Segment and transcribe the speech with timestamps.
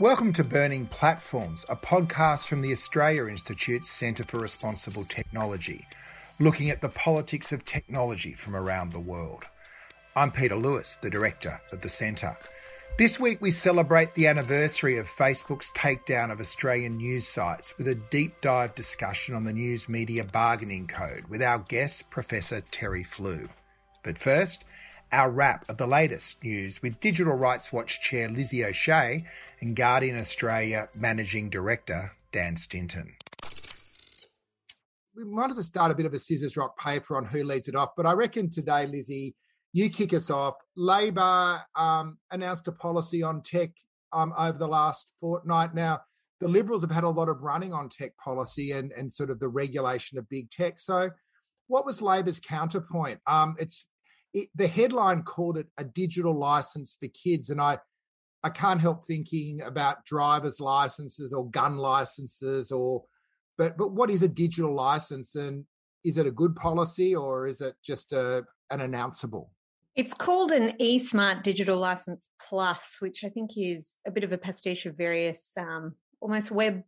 [0.00, 5.88] Welcome to Burning Platforms, a podcast from the Australia Institute's Centre for Responsible Technology,
[6.38, 9.42] looking at the politics of technology from around the world.
[10.14, 12.36] I'm Peter Lewis, the director of the Centre.
[12.96, 17.96] This week we celebrate the anniversary of Facebook's takedown of Australian news sites with a
[17.96, 23.48] deep dive discussion on the News Media Bargaining Code with our guest, Professor Terry Flew.
[24.04, 24.62] But first,
[25.12, 29.20] our wrap of the latest news with Digital Rights Watch Chair Lizzie O'Shea
[29.60, 33.14] and Guardian Australia Managing Director Dan Stinton.
[35.16, 37.74] We wanted to start a bit of a scissors rock paper on who leads it
[37.74, 39.34] off, but I reckon today, Lizzie,
[39.72, 40.54] you kick us off.
[40.76, 43.70] Labor um, announced a policy on tech
[44.12, 45.74] um, over the last fortnight.
[45.74, 46.00] Now,
[46.40, 49.40] the Liberals have had a lot of running on tech policy and, and sort of
[49.40, 50.78] the regulation of big tech.
[50.78, 51.10] So,
[51.66, 53.20] what was Labor's counterpoint?
[53.26, 53.88] Um, it's
[54.34, 57.78] it, the headline called it a digital license for kids, and I
[58.42, 63.04] I can't help thinking about driver's licenses or gun licenses or
[63.56, 65.64] but but what is a digital license and
[66.04, 69.48] is it a good policy or is it just a an announceable?
[69.96, 74.38] It's called an eSmart Digital License Plus, which I think is a bit of a
[74.38, 76.84] pastiche of various um, almost web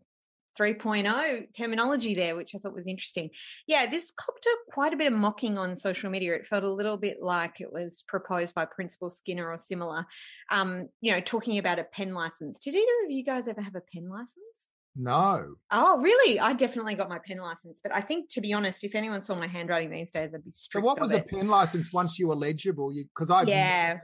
[0.60, 3.30] 3.0 terminology there, which I thought was interesting.
[3.66, 6.34] Yeah, this copped a, quite a bit of mocking on social media.
[6.34, 10.06] It felt a little bit like it was proposed by Principal Skinner or similar,
[10.50, 12.58] um, you know, talking about a pen license.
[12.58, 14.69] Did either of you guys ever have a pen license?
[15.02, 15.54] No.
[15.70, 16.38] Oh, really?
[16.38, 19.34] I definitely got my pen license, but I think, to be honest, if anyone saw
[19.34, 20.82] my handwriting these days, I'd be strict.
[20.82, 22.92] So, what was a pen license once you were legible?
[22.94, 23.96] Because I yeah.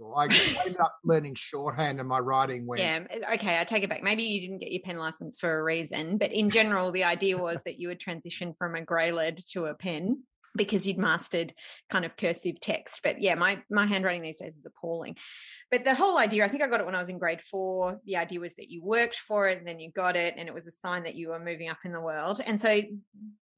[0.00, 0.16] legible.
[0.16, 2.82] I ended up learning shorthand, and my writing went.
[2.82, 3.04] Yeah.
[3.34, 4.02] Okay, I take it back.
[4.02, 7.38] Maybe you didn't get your pen license for a reason, but in general, the idea
[7.38, 10.24] was that you would transition from a grey lead to a pen
[10.56, 11.54] because you'd mastered
[11.90, 13.00] kind of cursive text.
[13.02, 15.16] But yeah, my my handwriting these days is appalling.
[15.70, 18.00] But the whole idea, I think I got it when I was in grade four.
[18.04, 20.54] The idea was that you worked for it and then you got it, and it
[20.54, 22.40] was a sign that you were moving up in the world.
[22.44, 22.80] And so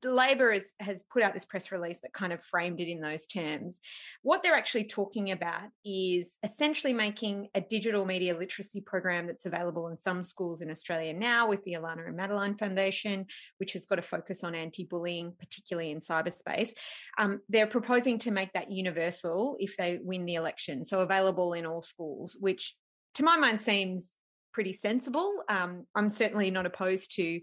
[0.05, 3.81] Labor has, put out this press release that kind of framed it in those terms.
[4.23, 9.89] What they're actually talking about is essentially making a digital media literacy program that's available
[9.89, 13.27] in some schools in Australia now with the Alannah and Madeline Foundation,
[13.59, 16.71] which has got a focus on anti bullying, particularly in cyberspace.
[17.19, 21.67] Um, they're proposing to make that universal if they win the election, so available in
[21.67, 22.77] all schools, which
[23.15, 24.17] to my mind seems
[24.53, 25.43] pretty sensible.
[25.49, 27.41] Um, I'm certainly not opposed to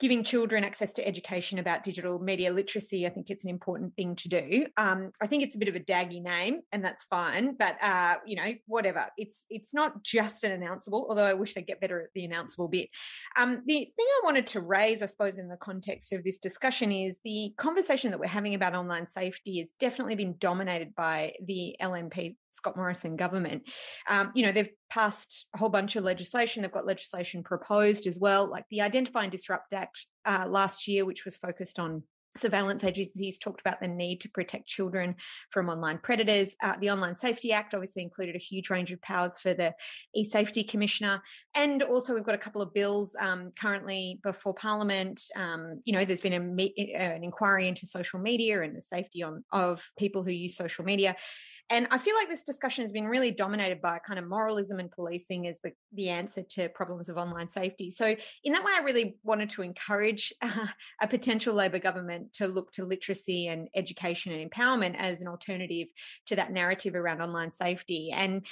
[0.00, 4.14] giving children access to education about digital media literacy, I think it's an important thing
[4.16, 4.66] to do.
[4.76, 7.56] Um, I think it's a bit of a daggy name, and that's fine.
[7.58, 9.06] But uh, you know, whatever.
[9.16, 12.70] It's it's not just an announceable, although I wish they get better at the announceable
[12.70, 12.88] bit.
[13.36, 16.92] Um, the thing I wanted to raise, I suppose, in the context of this discussion
[16.92, 21.76] is the conversation that we're having about online safety has definitely been dominated by the
[21.80, 23.62] LNP Scott Morrison government.
[24.08, 26.62] Um, you know, they've passed a whole bunch of legislation.
[26.62, 29.87] They've got legislation proposed as well, like the Identify and Disrupt Act
[30.26, 32.02] uh, last year, which was focused on
[32.36, 35.14] surveillance agencies talked about the need to protect children
[35.50, 36.54] from online predators.
[36.62, 39.74] Uh, the Online Safety Act obviously included a huge range of powers for the
[40.14, 41.22] e-safety commissioner,
[41.54, 45.20] and also we've got a couple of bills um, currently before Parliament.
[45.36, 49.44] Um, you know, there's been a, an inquiry into social media and the safety on,
[49.52, 51.16] of people who use social media.
[51.70, 54.90] And I feel like this discussion has been really dominated by kind of moralism and
[54.90, 57.90] policing as the, the answer to problems of online safety.
[57.90, 60.66] So, in that way, I really wanted to encourage uh,
[61.02, 65.88] a potential Labor government to look to literacy and education and empowerment as an alternative
[66.26, 68.10] to that narrative around online safety.
[68.12, 68.46] And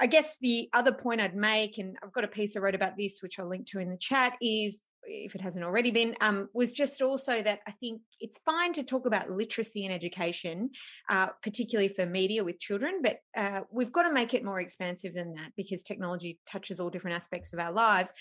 [0.00, 2.96] I guess the other point I'd make, and I've got a piece I wrote about
[2.96, 6.48] this, which I'll link to in the chat, is if it hasn't already been, um,
[6.52, 10.70] was just also that I think it's fine to talk about literacy and education,
[11.08, 15.14] uh, particularly for media with children, but uh, we've got to make it more expansive
[15.14, 18.12] than that because technology touches all different aspects of our lives.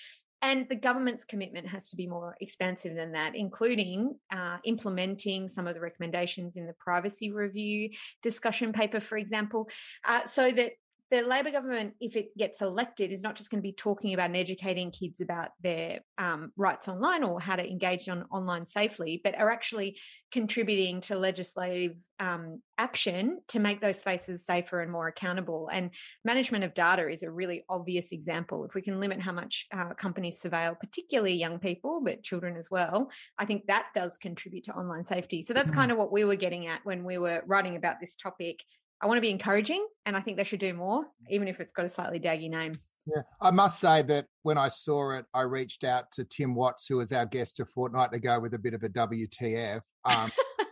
[0.41, 5.67] And the government's commitment has to be more expansive than that, including uh, implementing some
[5.67, 7.89] of the recommendations in the privacy review
[8.21, 9.69] discussion paper, for example,
[10.05, 10.73] uh, so that
[11.09, 14.25] the Labor government, if it gets elected, is not just going to be talking about
[14.25, 19.21] and educating kids about their um, rights online or how to engage on online safely,
[19.23, 19.97] but are actually
[20.31, 25.69] contributing to legislative um, action to make those spaces safer and more accountable.
[25.71, 25.91] And
[26.25, 28.65] management of data is a really obvious example.
[28.65, 32.69] If we can limit how much uh, companies surveil, particularly young people, but children as
[32.69, 35.41] well, I think that does contribute to online safety.
[35.41, 35.79] So that's mm-hmm.
[35.79, 38.59] kind of what we were getting at when we were writing about this topic
[39.01, 41.71] I want to be encouraging and I think they should do more, even if it's
[41.71, 42.73] got a slightly daggy name.
[43.05, 46.87] Yeah, I must say that when I saw it, I reached out to Tim Watts,
[46.87, 49.81] who was our guest a fortnight ago, with a bit of a WTF.
[50.03, 50.31] Um,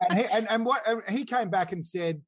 [0.09, 2.21] and, he, and, and what he came back and said,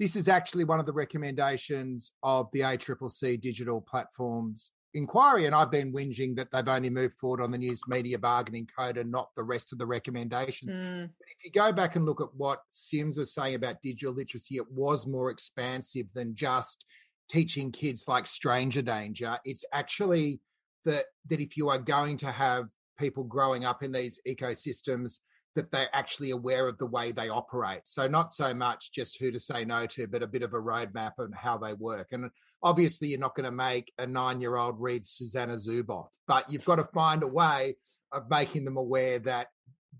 [0.00, 5.70] this is actually one of the recommendations of the ACCC digital platforms inquiry, and I've
[5.70, 9.30] been whinging that they've only moved forward on the news media bargaining code and not
[9.36, 10.84] the rest of the recommendations.
[10.84, 11.04] Mm.
[11.04, 14.70] If you go back and look at what Sims was saying about digital literacy, it
[14.70, 16.84] was more expansive than just
[17.28, 19.38] teaching kids like stranger danger.
[19.44, 20.40] It's actually
[20.84, 22.66] that that if you are going to have
[22.98, 25.20] people growing up in these ecosystems
[25.54, 27.82] that they're actually aware of the way they operate.
[27.84, 30.58] So not so much just who to say no to, but a bit of a
[30.58, 32.12] roadmap on how they work.
[32.12, 32.30] And
[32.62, 36.84] obviously, you're not going to make a nine-year-old read Shoshana Zuboff, but you've got to
[36.84, 37.76] find a way
[38.12, 39.48] of making them aware that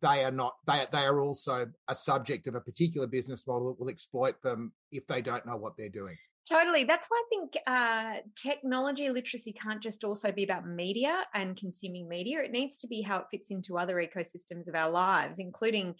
[0.00, 3.80] they are not they they are also a subject of a particular business model that
[3.80, 6.16] will exploit them if they don't know what they're doing.
[6.48, 6.82] Totally.
[6.82, 12.08] That's why I think uh, technology literacy can't just also be about media and consuming
[12.08, 12.40] media.
[12.42, 15.94] It needs to be how it fits into other ecosystems of our lives, including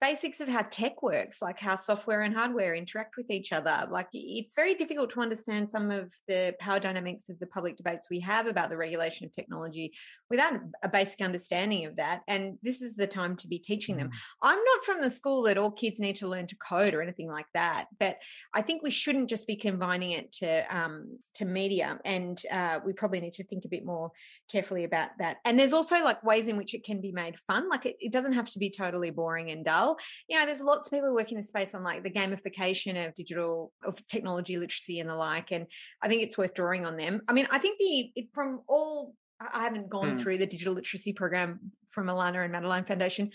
[0.00, 3.86] basics of how tech works, like how software and hardware interact with each other.
[3.90, 8.08] Like it's very difficult to understand some of the power dynamics of the public debates
[8.08, 9.92] we have about the regulation of technology
[10.30, 12.22] without a basic understanding of that.
[12.28, 14.08] And this is the time to be teaching them.
[14.08, 14.14] Mm.
[14.42, 17.28] I'm not from the school that all kids need to learn to code or anything
[17.28, 18.16] like that, but
[18.54, 22.92] I think we shouldn't just be combining it to um, to media, and uh, we
[22.92, 24.10] probably need to think a bit more
[24.50, 25.38] carefully about that.
[25.44, 27.68] And there's also like ways in which it can be made fun.
[27.68, 29.98] Like it, it doesn't have to be totally boring and dull well.
[30.28, 33.14] You know, there's lots of people working in the space on like the gamification of
[33.14, 35.50] digital of technology literacy and the like.
[35.52, 35.66] And
[36.02, 37.22] I think it's worth drawing on them.
[37.28, 40.20] I mean, I think the from all I haven't gone mm.
[40.20, 43.30] through the digital literacy program from Alannah and Madeline Foundation.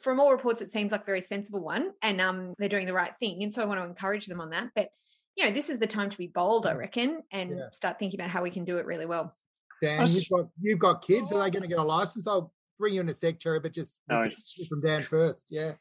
[0.00, 2.92] From all reports, it seems like a very sensible one, and um, they're doing the
[2.94, 3.42] right thing.
[3.42, 4.68] And so I want to encourage them on that.
[4.74, 4.90] But
[5.36, 6.78] you know, this is the time to be bold, I mm.
[6.78, 7.70] reckon, and yeah.
[7.72, 9.36] start thinking about how we can do it really well.
[9.82, 11.32] Dan, you've got you've got kids.
[11.32, 12.26] Are they going to get a license?
[12.26, 14.24] I'll bring you in a sec, Terry, but just no.
[14.68, 15.46] from Dan first.
[15.50, 15.72] Yeah.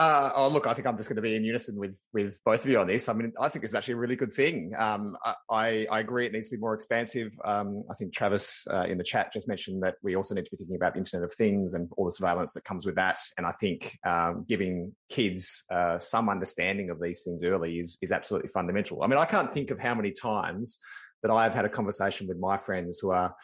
[0.00, 2.64] Uh, oh, look, I think I'm just going to be in unison with with both
[2.64, 3.08] of you on this.
[3.08, 4.72] I mean, I think it's actually a really good thing.
[4.78, 5.16] Um,
[5.50, 7.32] I, I agree it needs to be more expansive.
[7.44, 10.50] Um, I think Travis uh, in the chat just mentioned that we also need to
[10.52, 13.18] be thinking about the Internet of Things and all the surveillance that comes with that.
[13.36, 18.12] And I think um, giving kids uh, some understanding of these things early is is
[18.12, 19.02] absolutely fundamental.
[19.02, 20.78] I mean, I can't think of how many times
[21.22, 23.34] that I've had a conversation with my friends who are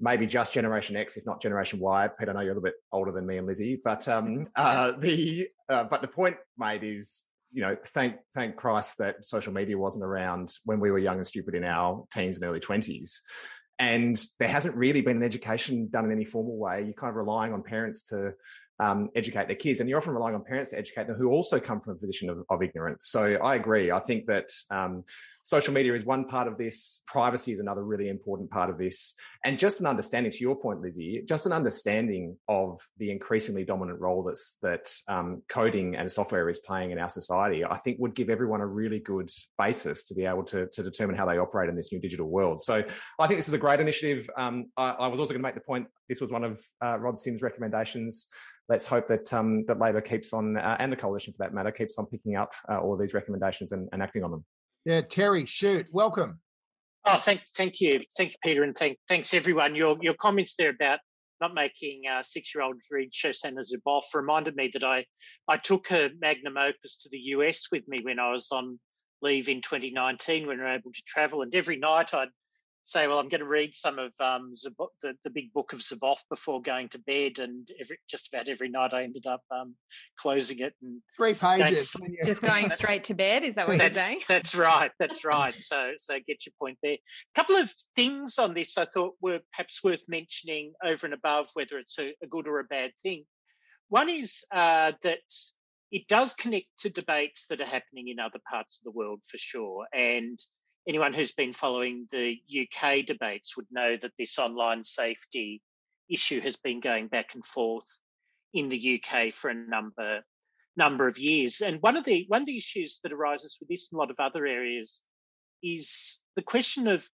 [0.00, 2.08] maybe just Generation X, if not Generation Y.
[2.18, 4.92] Pete, I know you're a little bit older than me and Lizzie, but um, uh,
[4.92, 9.76] the uh, but the point made is, you know, thank thank Christ that social media
[9.76, 13.20] wasn't around when we were young and stupid in our teens and early twenties.
[13.78, 16.82] And there hasn't really been an education done in any formal way.
[16.82, 18.34] You're kind of relying on parents to
[18.80, 19.80] um, educate their kids.
[19.80, 22.28] And you're often relying on parents to educate them who also come from a position
[22.28, 23.06] of, of ignorance.
[23.06, 23.90] So I agree.
[23.90, 25.04] I think that um,
[25.42, 29.14] social media is one part of this, privacy is another really important part of this.
[29.44, 34.00] And just an understanding, to your point, Lizzie, just an understanding of the increasingly dominant
[34.00, 38.14] role that's, that um, coding and software is playing in our society, I think would
[38.14, 41.68] give everyone a really good basis to be able to, to determine how they operate
[41.68, 42.60] in this new digital world.
[42.60, 42.82] So
[43.18, 44.28] I think this is a great initiative.
[44.36, 46.98] Um, I, I, was also going to make the point this was one of uh,
[46.98, 48.28] Rod Sims' recommendations
[48.70, 51.72] let's hope that um, that Labor keeps on, uh, and the coalition for that matter,
[51.72, 54.44] keeps on picking up uh, all of these recommendations and, and, acting on them.
[54.84, 56.40] Yeah, Terry, shoot, welcome.
[57.04, 59.74] Oh, thank, thank you, thank you, Peter, and thank, thanks everyone.
[59.74, 61.00] Your your comments there about
[61.40, 65.04] not making uh, six-year-olds read Shoshana Zuboff reminded me that I
[65.48, 68.78] I took her magnum opus to the US with me when I was on
[69.22, 72.28] leave in 2019 when we were able to travel, and every night I'd
[72.84, 75.80] say, well, I'm going to read some of um, Zuboff, the, the big book of
[75.80, 77.38] Zuboff before going to bed.
[77.38, 79.74] And every, just about every night I ended up um,
[80.18, 80.74] closing it.
[80.82, 81.94] and Three pages.
[81.94, 83.44] Going, just going straight to bed.
[83.44, 84.20] Is that what you're saying?
[84.28, 84.90] That's right.
[84.98, 85.60] That's right.
[85.60, 86.94] so, so get your point there.
[86.94, 91.48] A couple of things on this I thought were perhaps worth mentioning over and above
[91.54, 93.24] whether it's a, a good or a bad thing.
[93.88, 95.18] One is uh, that
[95.90, 99.36] it does connect to debates that are happening in other parts of the world for
[99.36, 99.86] sure.
[99.92, 100.38] And
[100.88, 105.62] anyone who's been following the UK debates would know that this online safety
[106.08, 108.00] issue has been going back and forth
[108.52, 110.22] in the UK for a number
[110.76, 111.60] number of years.
[111.60, 114.10] And one of the one of the issues that arises with this and a lot
[114.10, 115.02] of other areas
[115.62, 117.06] is the question of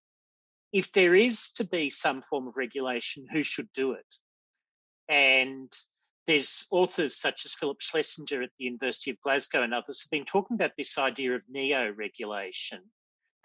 [0.72, 4.06] if there is to be some form of regulation, who should do it?
[5.08, 5.72] And
[6.26, 10.24] there's authors such as Philip Schlesinger at the University of Glasgow and others have been
[10.24, 12.80] talking about this idea of neo regulation,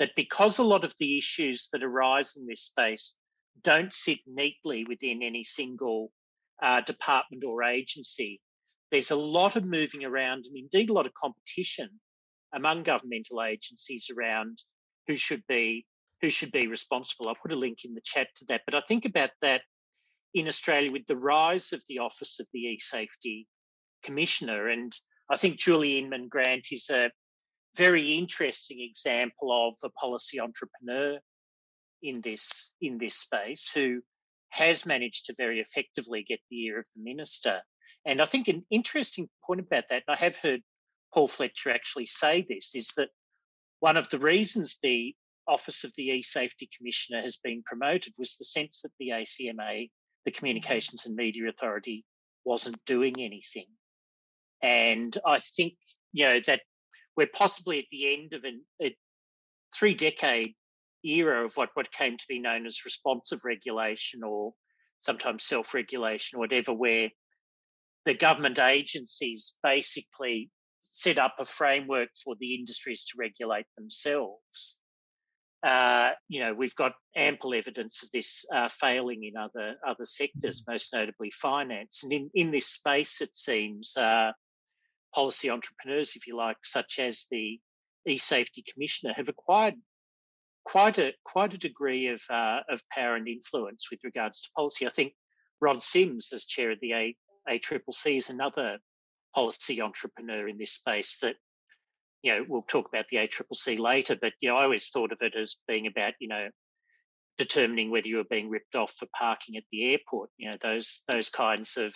[0.01, 3.17] that because a lot of the issues that arise in this space
[3.61, 6.11] don't sit neatly within any single
[6.63, 8.41] uh, department or agency,
[8.91, 11.87] there's a lot of moving around and indeed a lot of competition
[12.51, 14.57] among governmental agencies around
[15.07, 15.85] who should be
[16.23, 17.27] who should be responsible.
[17.27, 18.61] I'll put a link in the chat to that.
[18.65, 19.61] But I think about that
[20.33, 23.47] in Australia with the rise of the Office of the E-Safety
[24.03, 24.67] Commissioner.
[24.67, 24.91] And
[25.29, 27.11] I think Julie Inman Grant is a
[27.75, 31.19] very interesting example of a policy entrepreneur
[32.03, 34.01] in this in this space who
[34.49, 37.61] has managed to very effectively get the ear of the minister.
[38.05, 40.61] And I think an interesting point about that, and I have heard
[41.13, 43.09] Paul Fletcher actually say this, is that
[43.79, 45.15] one of the reasons the
[45.47, 49.89] Office of the E-Safety Commissioner has been promoted was the sense that the ACMA,
[50.25, 50.37] the mm-hmm.
[50.37, 52.05] Communications and Media Authority,
[52.43, 53.67] wasn't doing anything.
[54.61, 55.73] And I think,
[56.13, 56.61] you know, that
[57.21, 58.95] we're possibly at the end of an, a
[59.75, 60.55] three decade
[61.05, 64.53] era of what, what came to be known as responsive regulation or
[65.01, 67.09] sometimes self regulation or whatever, where
[68.05, 70.49] the government agencies basically
[70.81, 74.79] set up a framework for the industries to regulate themselves.
[75.61, 80.61] Uh, you know, we've got ample evidence of this uh, failing in other other sectors,
[80.61, 80.71] mm-hmm.
[80.71, 82.01] most notably finance.
[82.01, 84.31] And in, in this space, it seems uh,
[85.13, 87.59] policy entrepreneurs, if you like, such as the
[88.07, 89.75] e-safety commissioner, have acquired
[90.63, 94.85] quite a quite a degree of uh, of power and influence with regards to policy.
[94.85, 95.13] I think
[95.59, 97.15] Rod Sims, as chair of the A
[97.47, 98.77] is another
[99.33, 101.35] policy entrepreneur in this space that
[102.21, 104.15] you know we'll talk about the ACCC later.
[104.19, 106.49] But you know, I always thought of it as being about you know
[107.37, 110.29] determining whether you were being ripped off for parking at the airport.
[110.37, 111.93] You know those those kinds of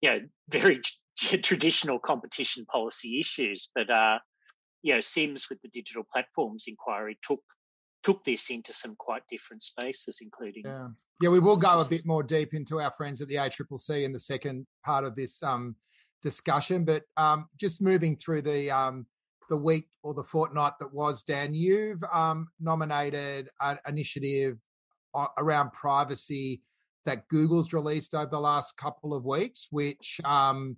[0.00, 0.80] you know very
[1.42, 3.70] traditional competition policy issues.
[3.74, 4.18] But uh,
[4.82, 7.40] you know, Sims with the digital platforms inquiry took
[8.02, 10.62] took this into some quite different spaces, including.
[10.64, 10.88] Yeah,
[11.20, 14.12] yeah we will go a bit more deep into our friends at the ACCC in
[14.12, 15.76] the second part of this um,
[16.22, 16.84] discussion.
[16.84, 19.06] But um, just moving through the um,
[19.50, 24.56] the week or the fortnight that was, Dan, you've um, nominated an initiative
[25.38, 26.62] around privacy
[27.04, 30.76] that Google's released over the last couple of weeks, which um,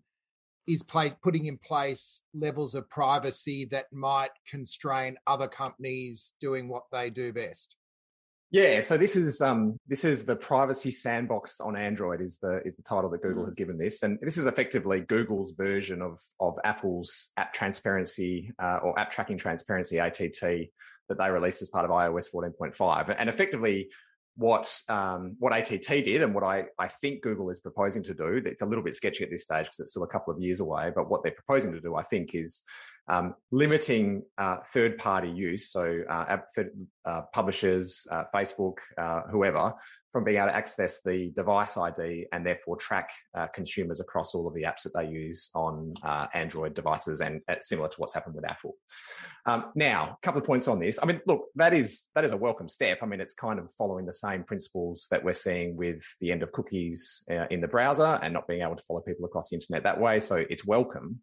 [0.67, 6.85] is place, putting in place levels of privacy that might constrain other companies doing what
[6.93, 7.77] they do best.
[8.53, 12.77] Yeah, so this is um, this is the privacy sandbox on Android is the is
[12.77, 13.47] the title that Google mm.
[13.47, 18.81] has given this, and this is effectively Google's version of of Apple's app transparency uh,
[18.83, 20.43] or app tracking transparency ATT
[21.09, 23.89] that they released as part of iOS 14.5, and effectively
[24.37, 28.43] what um, what ATT did and what I, I think Google is proposing to do.
[28.45, 30.61] It's a little bit sketchy at this stage because it's still a couple of years
[30.61, 30.91] away.
[30.95, 32.63] But what they're proposing to do, I think, is
[33.09, 36.37] um, limiting uh, third party use, so uh,
[37.05, 39.75] uh, publishers, uh, Facebook, uh, whoever,
[40.13, 44.47] from being able to access the device ID and therefore track uh, consumers across all
[44.47, 45.95] of the apps that they use on
[46.33, 48.77] Android devices, and similar to what's happened with Apple.
[49.47, 51.01] Um, now, a couple of points on this.
[51.03, 52.99] I mean, look, that is that is a welcome step.
[53.03, 56.45] I mean, it's kind of following the same principles that we're seeing with the end
[56.45, 59.83] of cookies in the browser and not being able to follow people across the internet
[59.83, 60.21] that way.
[60.21, 61.21] So it's welcome.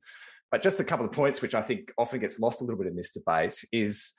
[0.51, 2.87] But just a couple of points, which I think often gets lost a little bit
[2.87, 4.13] in this debate, is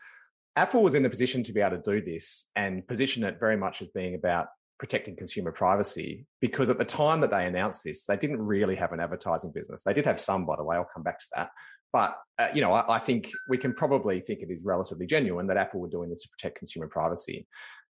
[0.56, 3.56] Apple was in the position to be able to do this and position it very
[3.56, 4.46] much as being about
[4.78, 8.92] protecting consumer privacy because at the time that they announced this, they didn't really have
[8.92, 9.82] an advertising business.
[9.82, 10.76] They did have some, by the way.
[10.76, 11.50] I'll come back to that.
[11.92, 15.46] But uh, you know, I, I, think we can probably think it is relatively genuine
[15.48, 17.46] that Apple were doing this to protect consumer privacy.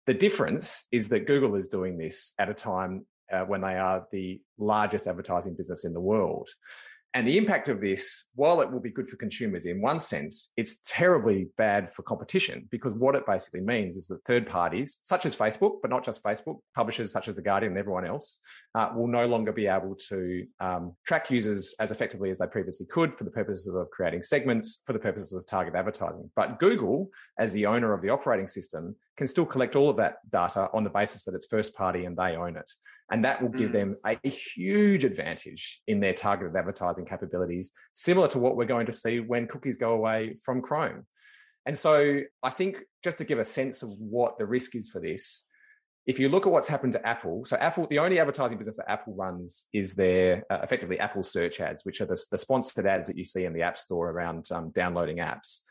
[0.06, 4.06] The difference is that Google is doing this at a time uh, when they are
[4.12, 6.50] the largest advertising business in the world.
[7.18, 10.52] And the impact of this, while it will be good for consumers in one sense,
[10.56, 15.26] it's terribly bad for competition because what it basically means is that third parties, such
[15.26, 18.38] as Facebook, but not just Facebook, publishers such as The Guardian and everyone else,
[18.76, 22.86] uh, will no longer be able to um, track users as effectively as they previously
[22.86, 26.30] could for the purposes of creating segments, for the purposes of target advertising.
[26.36, 27.10] But Google,
[27.40, 30.84] as the owner of the operating system, can still collect all of that data on
[30.84, 32.72] the basis that it's first party and they own it.
[33.10, 33.74] And that will give mm.
[33.74, 38.94] them a huge advantage in their targeted advertising capabilities, similar to what we're going to
[38.94, 41.06] see when cookies go away from Chrome.
[41.66, 45.00] And so I think just to give a sense of what the risk is for
[45.00, 45.48] this,
[46.06, 48.90] if you look at what's happened to Apple, so Apple, the only advertising business that
[48.90, 53.10] Apple runs is their uh, effectively Apple search ads, which are the, the, sponsored ads
[53.10, 55.64] that you see in the App Store around um, downloading apps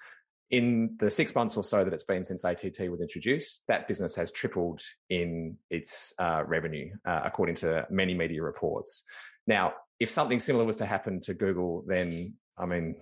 [0.51, 4.15] in the six months or so that it's been since ATT was introduced, that business
[4.15, 9.03] has tripled in its uh, revenue, uh, according to many media reports.
[9.47, 12.97] Now, if something similar was to happen to Google, then I mean,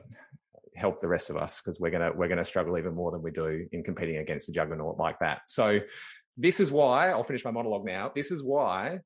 [0.74, 3.30] help the rest of us because we're gonna we're gonna struggle even more than we
[3.30, 5.42] do in competing against a juggernaut like that.
[5.46, 5.80] So,
[6.36, 8.10] this is why I'll finish my monologue now.
[8.14, 9.00] This is why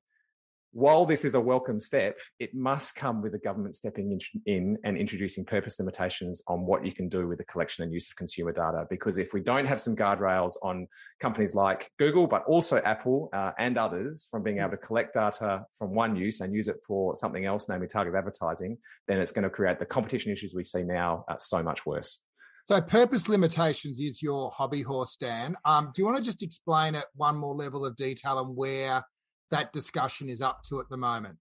[0.71, 4.97] while this is a welcome step, it must come with the government stepping in, and
[4.97, 8.51] introducing purpose limitations on what you can do with the collection and use of consumer
[8.51, 8.85] data.
[8.89, 10.87] Because if we don't have some guardrails on
[11.19, 15.65] companies like Google, but also Apple uh, and others from being able to collect data
[15.73, 19.43] from one use and use it for something else, namely targeted advertising, then it's going
[19.43, 22.21] to create the competition issues we see now uh, so much worse.
[22.67, 25.55] So, purpose limitations is your hobby horse, Dan.
[25.65, 29.03] Um, do you want to just explain at one more level of detail and where
[29.51, 31.37] that discussion is up to at the moment?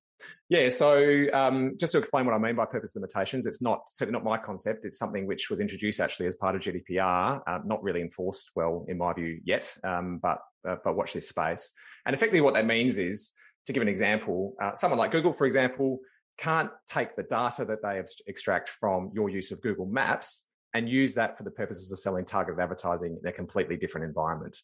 [0.49, 4.19] Yeah, so um, just to explain what I mean by purpose limitations, it's not certainly
[4.19, 4.85] not my concept.
[4.85, 8.85] It's something which was introduced actually as part of GDPR, uh, not really enforced well
[8.89, 9.73] in my view yet.
[9.85, 10.39] Um, but
[10.69, 11.73] uh, but watch this space.
[12.05, 13.33] And effectively, what that means is
[13.67, 16.01] to give an example, uh, someone like Google, for example,
[16.39, 21.15] can't take the data that they extract from your use of Google Maps and use
[21.15, 24.57] that for the purposes of selling targeted advertising in a completely different environment.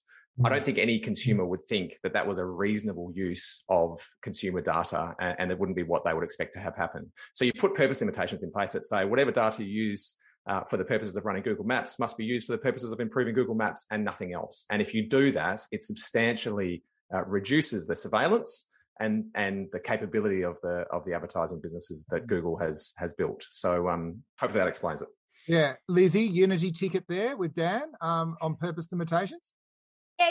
[0.43, 0.65] I don't mm.
[0.65, 5.37] think any consumer would think that that was a reasonable use of consumer data and,
[5.39, 7.13] and it wouldn't be what they would expect to have happen.
[7.35, 10.17] So you put purpose limitations in place that say whatever data you use
[10.49, 13.01] uh, for the purposes of running Google Maps must be used for the purposes of
[13.01, 14.67] improving Google Maps and nothing else.
[14.71, 16.83] And if you do that, it substantially
[17.15, 22.25] uh, reduces the surveillance and and the capability of the of the advertising businesses that
[22.25, 22.27] mm.
[22.27, 23.45] Google has has built.
[23.49, 25.09] So um, hopefully that explains it.
[25.49, 29.53] Yeah, Lizzie, Unity ticket there with Dan um, on purpose limitations.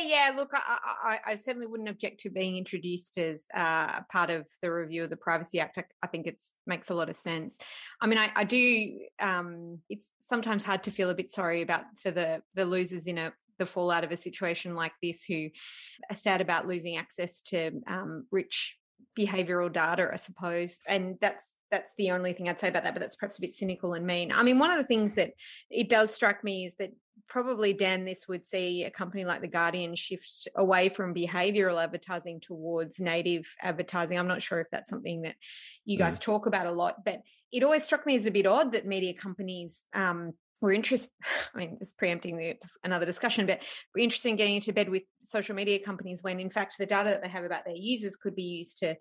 [0.02, 0.32] Yeah.
[0.36, 4.72] Look, I, I, I, certainly wouldn't object to being introduced as uh, part of the
[4.72, 5.78] review of the Privacy Act.
[5.78, 7.58] I, I think it makes a lot of sense.
[8.02, 9.00] I mean, I, I do.
[9.20, 13.18] Um, it's sometimes hard to feel a bit sorry about for the the losers in
[13.18, 15.50] a the fallout of a situation like this who
[16.10, 18.78] are sad about losing access to um, rich
[19.18, 20.80] behavioral data, I suppose.
[20.88, 23.56] And that's that's the only thing I'd say about that, but that's perhaps a bit
[23.56, 24.32] cynical and mean.
[24.32, 25.32] I mean, one of the things that
[25.72, 26.92] it does strike me is that
[27.28, 32.40] probably Dan, this would see a company like the Guardian shift away from behavioral advertising
[32.42, 34.20] towards native advertising.
[34.20, 35.34] I'm not sure if that's something that
[35.84, 36.22] you guys mm.
[36.22, 39.16] talk about a lot, but it always struck me as a bit odd that media
[39.16, 41.12] companies um, we're interested
[41.54, 43.62] i mean it's preempting the, another discussion but
[43.94, 47.10] we're interested in getting into bed with social media companies when in fact the data
[47.10, 48.96] that they have about their users could be used to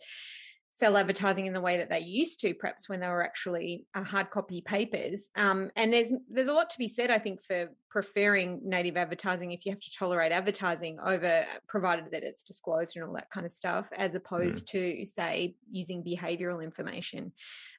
[0.73, 4.03] sell advertising in the way that they used to, perhaps when they were actually uh,
[4.03, 5.31] hard copy papers.
[5.37, 9.53] Um, and there's there's a lot to be said, I think, for preferring native advertising
[9.53, 13.45] if you have to tolerate advertising over provided that it's disclosed and all that kind
[13.45, 14.71] of stuff, as opposed mm.
[14.71, 17.31] to say using behavioural information.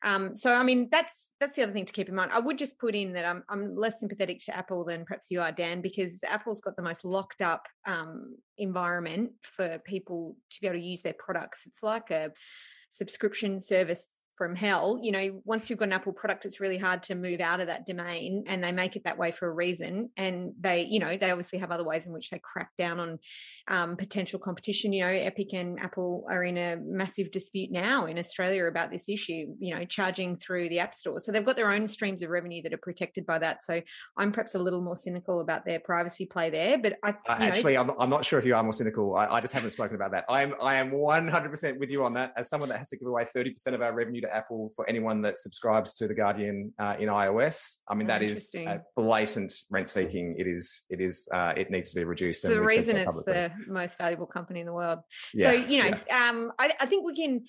[0.06, 2.32] Um, so, I mean, that's that's the other thing to keep in mind.
[2.32, 5.42] I would just put in that I'm I'm less sympathetic to Apple than perhaps you
[5.42, 10.68] are, Dan, because Apple's got the most locked up um, environment for people to be
[10.68, 11.64] able to use their products.
[11.66, 12.32] It's like a
[12.92, 15.00] subscription service from hell.
[15.02, 17.68] You know, once you've got an Apple product, it's really hard to move out of
[17.68, 20.10] that domain and they make it that way for a reason.
[20.18, 23.20] And they, you know, they obviously have other ways in which they crack down on
[23.68, 24.94] um, potential competition.
[24.94, 29.08] You know, Epic and Apple are in a massive dispute now in Australia about this
[29.08, 31.20] issue, you know, charging through the App Store.
[31.20, 33.64] So they've got their own streams of revenue that are protected by that.
[33.64, 33.82] So
[34.18, 36.78] I'm perhaps a little more cynical about their privacy play there.
[36.78, 39.16] But I uh, actually, I'm, I'm not sure if you are more cynical.
[39.16, 40.26] I, I just haven't spoken about that.
[40.28, 42.34] I'm, I am 100% with you on that.
[42.36, 45.22] As someone that has to give away 30% of our revenue to Apple for anyone
[45.22, 47.78] that subscribes to the Guardian uh, in iOS.
[47.88, 48.54] I mean, oh, that is
[48.96, 50.36] blatant rent seeking.
[50.38, 50.86] It is.
[50.90, 51.30] It is.
[51.34, 52.44] Uh, it needs to be reduced.
[52.44, 55.00] The reason it's the most valuable company in the world.
[55.34, 56.30] Yeah, so you know, yeah.
[56.30, 57.44] um, I, I think we can.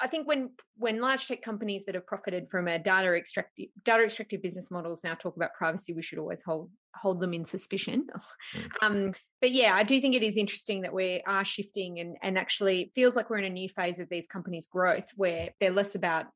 [0.00, 4.04] I think when when large tech companies that have profited from a data extractive data
[4.04, 8.06] extractive business models now talk about privacy, we should always hold hold them in suspicion.
[8.54, 8.68] Mm.
[8.82, 12.36] Um, but yeah, I do think it is interesting that we are shifting and and
[12.36, 15.94] actually feels like we're in a new phase of these companies' growth where they're less
[15.94, 16.26] about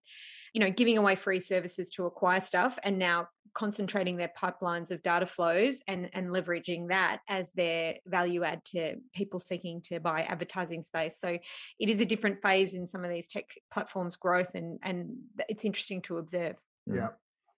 [0.53, 5.03] you know giving away free services to acquire stuff and now concentrating their pipelines of
[5.03, 10.23] data flows and and leveraging that as their value add to people seeking to buy
[10.23, 11.38] advertising space so
[11.79, 15.16] it is a different phase in some of these tech platforms growth and and
[15.49, 17.09] it's interesting to observe yeah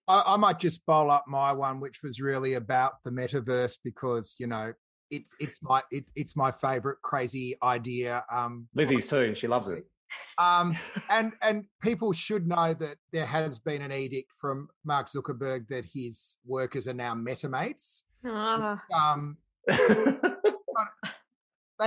[0.09, 4.35] I, I might just bowl up my one which was really about the metaverse because
[4.39, 4.73] you know
[5.09, 9.85] it's it's my it, it's my favorite crazy idea um lizzie's too she loves it
[10.37, 10.75] um,
[11.09, 15.85] and and people should know that there has been an edict from Mark Zuckerberg that
[15.93, 18.03] his workers are now metamates.
[18.25, 18.79] Oh.
[18.93, 19.77] Um, they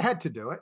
[0.01, 0.61] had to do it,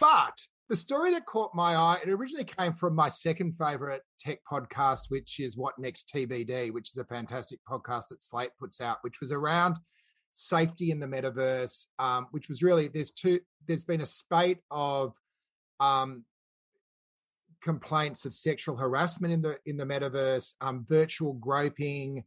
[0.00, 4.38] but the story that caught my eye it originally came from my second favorite tech
[4.50, 8.98] podcast, which is What Next TBD, which is a fantastic podcast that Slate puts out,
[9.02, 9.76] which was around
[10.32, 15.12] safety in the metaverse, um, which was really there's two there's been a spate of
[15.78, 16.24] um,
[17.62, 22.24] complaints of sexual harassment in the in the metaverse, um, virtual groping,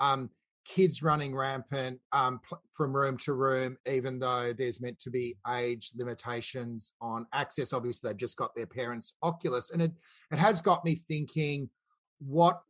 [0.00, 0.30] um,
[0.68, 2.40] kids running rampant um,
[2.72, 7.72] from room to room, even though there's meant to be age limitations on access.
[7.72, 9.92] Obviously, they've just got their parents' Oculus, and it
[10.30, 11.70] it has got me thinking,
[12.18, 12.60] what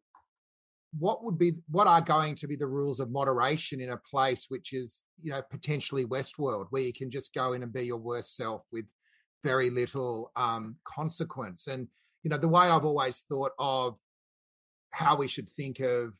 [0.98, 4.46] what would be what are going to be the rules of moderation in a place
[4.48, 7.98] which is you know potentially Westworld, where you can just go in and be your
[7.98, 8.86] worst self with
[9.44, 11.88] very little um, consequence and
[12.22, 13.96] you know, the way I've always thought of
[14.90, 16.14] how we should think of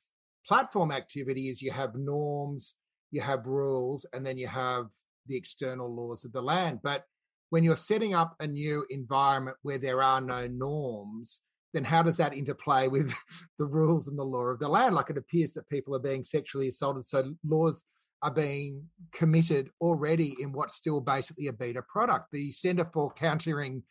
[0.48, 2.74] platform activity is you have norms,
[3.10, 4.86] you have rules, and then you have
[5.26, 6.80] the external laws of the land.
[6.82, 7.04] But
[7.50, 11.42] when you're setting up a new environment where there are no norms,
[11.74, 13.14] then how does that interplay with
[13.58, 14.94] the rules and the law of the land?
[14.94, 17.84] Like it appears that people are being sexually assaulted, so laws
[18.22, 18.82] are being
[19.12, 22.26] committed already in what's still basically a beta product.
[22.32, 23.84] The Centre for Countering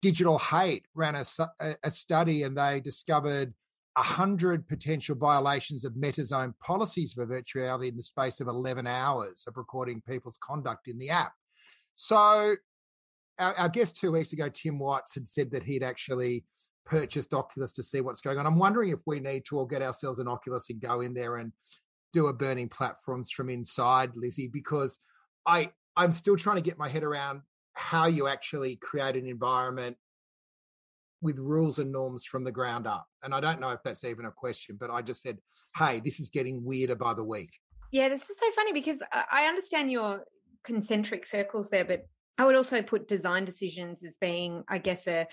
[0.00, 1.24] Digital Hate ran a,
[1.82, 3.52] a study and they discovered
[3.96, 9.44] 100 potential violations of Meta's own policies for virtuality in the space of 11 hours
[9.46, 11.32] of recording people's conduct in the app.
[11.92, 12.56] So,
[13.38, 16.44] our, our guest two weeks ago, Tim Watts, had said that he'd actually
[16.84, 18.46] purchased Oculus to see what's going on.
[18.46, 21.36] I'm wondering if we need to all get ourselves an Oculus and go in there
[21.36, 21.52] and
[22.12, 24.98] do a burning platforms from inside, Lizzie, because
[25.46, 27.42] I I'm still trying to get my head around
[27.74, 29.96] how you actually create an environment
[31.24, 33.06] with rules and norms from the ground up.
[33.22, 35.38] And I don't know if that's even a question, but I just said,
[35.76, 37.50] hey, this is getting weirder by the week.
[37.90, 40.24] Yeah, this is so funny because I understand your
[40.64, 42.06] concentric circles there, but
[42.36, 45.26] I would also put design decisions as being, I guess, a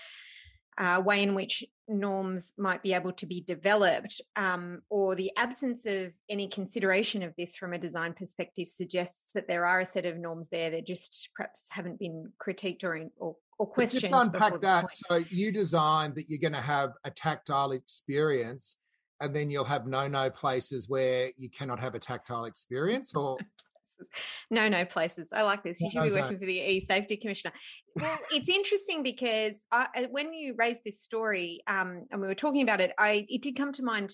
[0.78, 5.84] uh, way in which norms might be able to be developed, um, or the absence
[5.84, 10.06] of any consideration of this from a design perspective suggests that there are a set
[10.06, 14.00] of norms there that just perhaps haven't been critiqued or, or, or questioned.
[14.00, 14.92] Just unpack that.
[14.92, 18.76] So you designed that you're going to have a tactile experience,
[19.20, 23.38] and then you'll have no-no places where you cannot have a tactile experience, or
[24.50, 25.28] no, no places.
[25.32, 25.80] I like this.
[25.80, 27.54] You should be working for the e-safety commissioner.
[27.94, 32.62] Well, it's interesting because I, when you raised this story, um, and we were talking
[32.62, 34.12] about it, I it did come to mind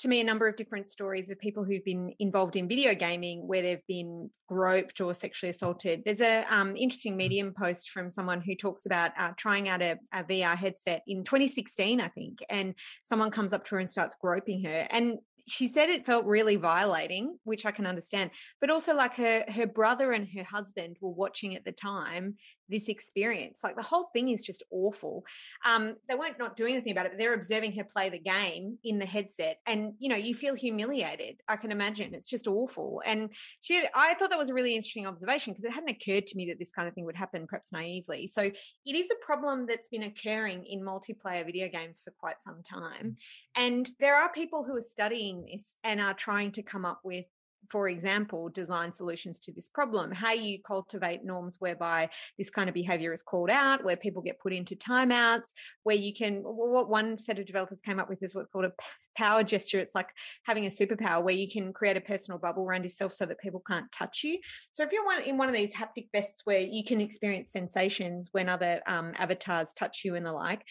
[0.00, 3.46] to me a number of different stories of people who've been involved in video gaming
[3.46, 6.02] where they've been groped or sexually assaulted.
[6.04, 7.18] There's a um, interesting mm.
[7.18, 11.24] Medium post from someone who talks about uh, trying out a, a, VR headset in
[11.24, 14.86] 2016, I think, and someone comes up to her and starts groping her.
[14.90, 18.30] And she said it felt really violating, which I can understand.
[18.60, 22.36] But also, like her her brother and her husband were watching at the time,
[22.68, 23.58] this experience.
[23.62, 25.24] Like the whole thing is just awful.
[25.64, 28.78] Um, they weren't not doing anything about it, but they're observing her play the game
[28.84, 31.40] in the headset, and you know you feel humiliated.
[31.48, 33.02] I can imagine it's just awful.
[33.04, 36.26] And she, had, I thought that was a really interesting observation because it hadn't occurred
[36.28, 38.26] to me that this kind of thing would happen, perhaps naively.
[38.26, 38.54] So it
[38.86, 43.16] is a problem that's been occurring in multiplayer video games for quite some time,
[43.56, 47.24] and there are people who are studying this and are trying to come up with
[47.68, 52.74] for example, design solutions to this problem, how you cultivate norms whereby this kind of
[52.74, 57.18] behavior is called out, where people get put into timeouts, where you can, what one
[57.18, 58.72] set of developers came up with is what's called a
[59.16, 59.78] power gesture.
[59.78, 60.08] It's like
[60.44, 63.62] having a superpower where you can create a personal bubble around yourself so that people
[63.66, 64.38] can't touch you.
[64.72, 68.48] So if you're in one of these haptic vests where you can experience sensations when
[68.48, 70.64] other um, avatars touch you and the like,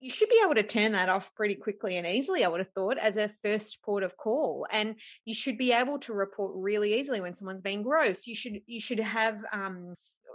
[0.00, 2.72] you should be able to turn that off pretty quickly and easily, I would have
[2.74, 4.66] thought, as a first port of call.
[4.70, 8.26] And you should be able to report really easily when someone's being gross.
[8.26, 9.94] You should you should have um,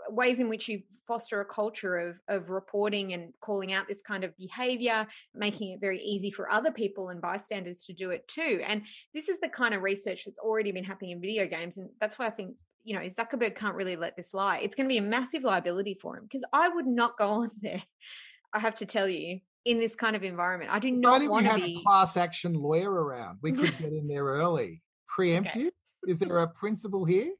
[0.09, 4.23] ways in which you foster a culture of of reporting and calling out this kind
[4.23, 8.61] of behavior, making it very easy for other people and bystanders to do it too.
[8.65, 11.89] And this is the kind of research that's already been happening in video games, and
[11.99, 14.57] that's why I think you know Zuckerberg can't really let this lie.
[14.57, 17.51] It's going to be a massive liability for him because I would not go on
[17.61, 17.83] there.
[18.53, 20.71] I have to tell you, in this kind of environment.
[20.71, 23.39] I do not want to be a class action lawyer around.
[23.41, 24.81] We could get in there early.
[25.17, 25.55] Preemptive.
[25.57, 25.71] Okay.
[26.07, 27.31] Is there a principle here?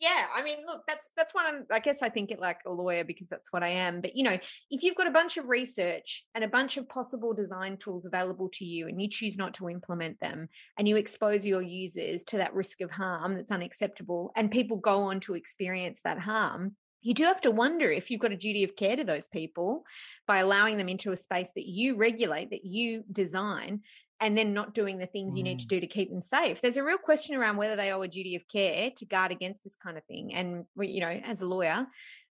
[0.00, 2.70] Yeah, I mean, look, that's that's one of I guess I think it like a
[2.70, 4.00] lawyer because that's what I am.
[4.00, 4.38] But you know,
[4.70, 8.48] if you've got a bunch of research and a bunch of possible design tools available
[8.54, 10.48] to you and you choose not to implement them
[10.78, 15.02] and you expose your users to that risk of harm that's unacceptable and people go
[15.02, 18.64] on to experience that harm, you do have to wonder if you've got a duty
[18.64, 19.84] of care to those people
[20.26, 23.80] by allowing them into a space that you regulate, that you design,
[24.20, 25.38] and then not doing the things mm.
[25.38, 25.70] you need to mm.
[25.70, 26.60] do to keep them safe.
[26.60, 29.64] There's a real question around whether they owe a duty of care to guard against
[29.64, 30.34] this kind of thing.
[30.34, 31.86] And, you know, as a lawyer,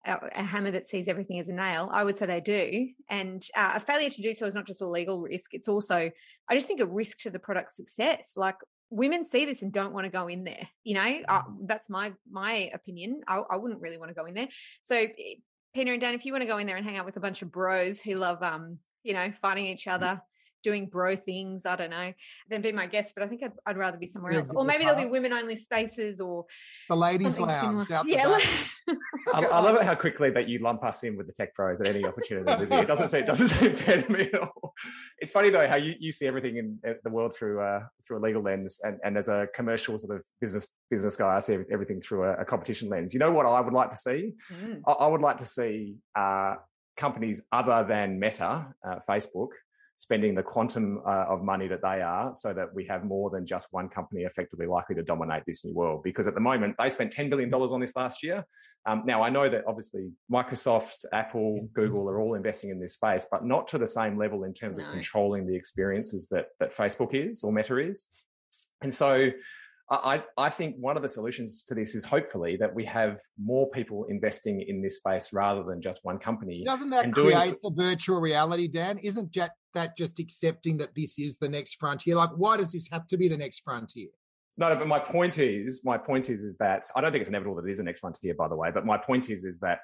[0.06, 2.90] a hammer that sees everything as a nail, I would say they do.
[3.10, 6.12] And uh, a failure to do so is not just a legal risk, it's also,
[6.50, 8.34] I just think, a risk to the product's success.
[8.36, 8.56] Like,
[8.90, 11.20] women see this and don't want to go in there you know?
[11.28, 14.48] Uh, that's my my opinion I, I, wouldn't really want to go in there.
[14.82, 15.36] So eh,
[15.74, 17.20] peter and dan if you want to go in there and hang out with a
[17.20, 20.22] bunch of bros who love um you know fighting each other
[20.68, 21.66] doing bro things.
[21.66, 22.12] I don't know.
[22.50, 24.52] Then be my guest, but I think I'd, I'd rather be somewhere else.
[24.54, 26.46] Or maybe there'll be women only spaces or
[26.90, 27.90] the ladies' lounge.
[28.06, 28.38] yeah.
[29.34, 31.80] I, I, love it how quickly that you lump us in with the tech pros
[31.80, 32.52] at any opportunity.
[32.52, 34.74] It doesn't say it doesn't say fair to me at all.
[35.20, 38.24] It's funny though how you, you see everything in the world through uh, through a
[38.24, 42.02] legal lens, and, and as a commercial sort of business business guy, I see everything
[42.02, 43.14] through a, a competition lens.
[43.14, 44.34] You know what I would like to see?
[44.54, 44.82] Mm.
[44.86, 46.56] I, I, would like to see uh,
[46.98, 49.50] companies other than Meta, uh, Facebook,
[49.98, 53.46] spending the quantum uh, of money that they are so that we have more than
[53.46, 56.04] just one company effectively likely to dominate this new world.
[56.04, 58.46] Because at the moment, they spent $10 billion on this last year.
[58.86, 63.28] Um, now, I know that obviously Microsoft, Apple, Google are all investing in this space,
[63.30, 64.86] but not to the same level in terms no.
[64.86, 68.08] of controlling the experiences that, that Facebook is or Meta is.
[68.82, 69.32] And so
[69.90, 73.70] I, I think one of the solutions to this is hopefully that we have more
[73.70, 76.64] people investing in this space rather than just one company.
[76.66, 77.56] Doesn't that create doing...
[77.64, 78.98] the virtual reality, Dan?
[78.98, 79.52] Isn't that
[79.98, 82.16] just accepting that this is the next frontier?
[82.16, 84.10] Like, why does this have to be the next frontier?
[84.58, 87.56] No, but my point is, my point is, is that I don't think it's inevitable
[87.58, 88.72] that it is the next frontier, by the way.
[88.74, 89.80] But my point is, is that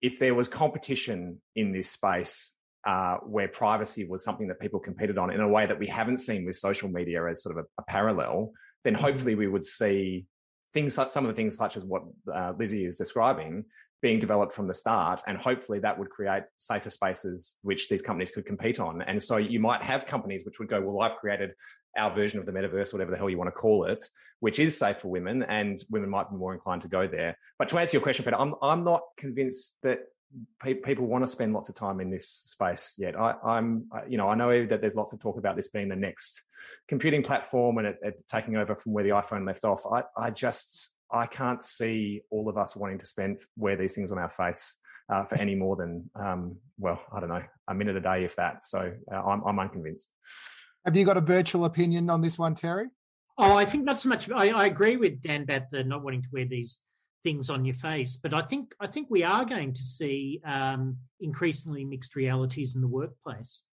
[0.00, 5.18] if there was competition in this space uh, where privacy was something that people competed
[5.18, 7.82] on in a way that we haven't seen with social media as sort of a,
[7.82, 8.52] a parallel,
[8.84, 9.02] then mm-hmm.
[9.02, 10.26] hopefully we would see
[10.72, 13.64] things such some of the things such as what uh, Lizzie is describing
[14.02, 18.30] being developed from the start and hopefully that would create safer spaces which these companies
[18.30, 21.50] could compete on and so you might have companies which would go well i've created
[21.96, 24.02] our version of the metaverse whatever the hell you want to call it
[24.40, 27.68] which is safe for women and women might be more inclined to go there but
[27.68, 30.00] to answer your question peter i'm, I'm not convinced that
[30.60, 33.18] pe- people want to spend lots of time in this space yet.
[33.18, 35.96] I, am you know, I know that there's lots of talk about this being the
[35.96, 36.44] next
[36.88, 39.84] computing platform and it, it taking over from where the iPhone left off.
[39.90, 44.12] I, I just, I can't see all of us wanting to spend wear these things
[44.12, 44.80] on our face
[45.12, 48.36] uh, for any more than, um, well, I don't know, a minute a day, if
[48.36, 48.64] that.
[48.64, 50.12] So uh, I'm, I'm unconvinced.
[50.84, 52.86] Have you got a virtual opinion on this one, Terry?
[53.38, 54.30] Oh, I think not so much.
[54.30, 56.80] I, I agree with Dan about the not wanting to wear these
[57.22, 58.16] things on your face.
[58.16, 62.80] But I think I think we are going to see um, increasingly mixed realities in
[62.80, 63.64] the workplace.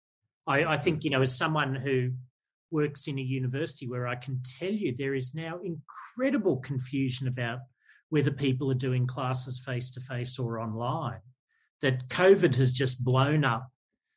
[0.46, 2.12] I, I think you know, as someone who
[2.72, 7.60] works in a university where I can tell you there is now incredible confusion about
[8.08, 11.20] whether people are doing classes face to face or online.
[11.82, 13.68] That COVID has just blown up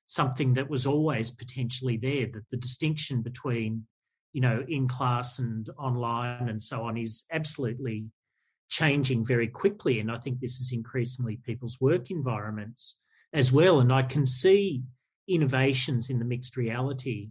[0.06, 2.28] something that was always potentially there.
[2.28, 3.86] That the distinction between
[4.34, 8.06] you know in class and online and so on is absolutely
[8.70, 10.00] changing very quickly.
[10.00, 13.00] And I think this is increasingly people's work environments
[13.34, 13.80] as well.
[13.80, 14.84] And I can see
[15.28, 17.30] innovations in the mixed reality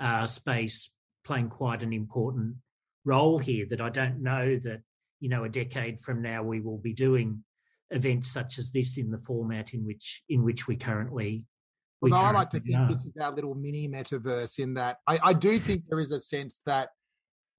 [0.00, 2.56] uh, space playing quite an important
[3.04, 4.80] role here that I don't know that,
[5.20, 7.42] you know, a decade from now we will be doing
[7.90, 11.44] events such as this in the format in which in which we currently
[12.00, 12.88] we Although I like to think are.
[12.88, 16.20] this is our little mini metaverse in that I, I do think there is a
[16.20, 16.90] sense that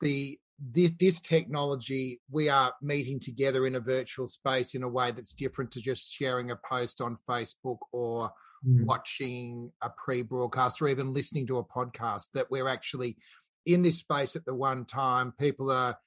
[0.02, 5.12] the this, this, technology, we are meeting together in a virtual space in a way
[5.12, 8.32] that's different to just sharing a post on Facebook or
[8.66, 8.86] mm.
[8.86, 13.18] watching a pre broadcast or even listening to a podcast, that we're actually
[13.66, 15.34] in this space at the one time.
[15.40, 15.98] People are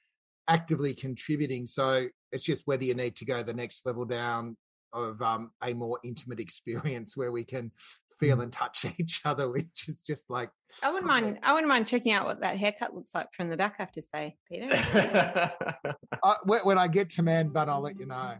[0.48, 1.66] actively contributing.
[1.66, 4.56] So it's just whether you need to go the next level down
[4.92, 7.70] of um, a more intimate experience where we can
[8.18, 8.42] feel mm.
[8.44, 10.50] and touch each other, which is just like
[10.82, 11.38] I wouldn't mind.
[11.42, 13.76] I wouldn't mind checking out what that haircut looks like from the back.
[13.78, 14.68] I have to say, Peter.
[16.22, 18.34] uh, when I get to man bun, I'll let you know.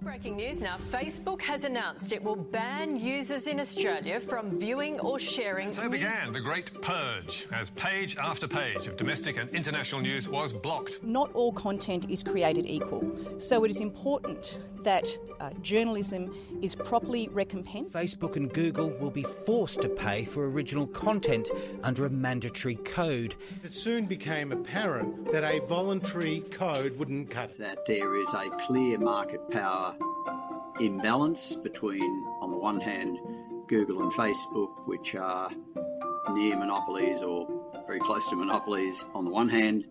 [0.00, 0.76] Two more breaking news now.
[0.76, 5.70] Facebook has announced it will ban users in Australia from viewing or sharing.
[5.70, 10.52] So began the Great Purge as page after page of domestic and international news was
[10.52, 11.02] blocked.
[11.02, 15.06] Not all content is created equal, so it is important that
[15.40, 17.94] uh, journalism is properly recompensed.
[17.94, 21.50] Facebook and Google will be forced to pay for original content
[21.82, 23.34] under a mandatory code.
[23.64, 27.56] It soon became apparent that a voluntary code wouldn't cut.
[27.58, 29.96] That there is a clear market power
[30.80, 33.18] imbalance between, on the one hand,
[33.68, 35.50] Google and Facebook, which are
[36.32, 37.48] near monopolies or
[37.86, 39.84] very close to monopolies on the one hand,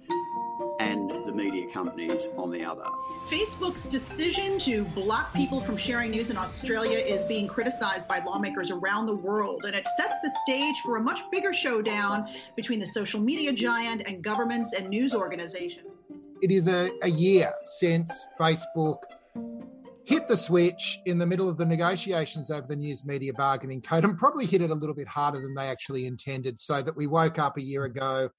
[0.80, 2.86] and the media companies on the other.
[3.30, 8.72] Facebook's decision to block people from sharing news in Australia is being criticized by lawmakers
[8.72, 12.88] around the world, and it sets the stage for a much bigger showdown between the
[12.88, 15.86] social media giant and governments and news organizations.
[16.42, 19.00] It is a, a year since Facebook
[20.06, 24.04] hit the switch in the middle of the negotiations over the news media bargaining code
[24.06, 26.58] and probably hit it a little bit harder than they actually intended.
[26.58, 28.30] So that we woke up a year ago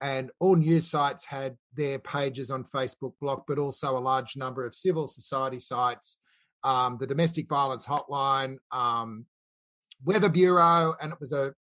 [0.00, 4.64] and all news sites had their pages on Facebook blocked, but also a large number
[4.64, 6.18] of civil society sites,
[6.64, 9.26] um, the domestic violence hotline, um,
[10.04, 11.54] Weather Bureau, and it was a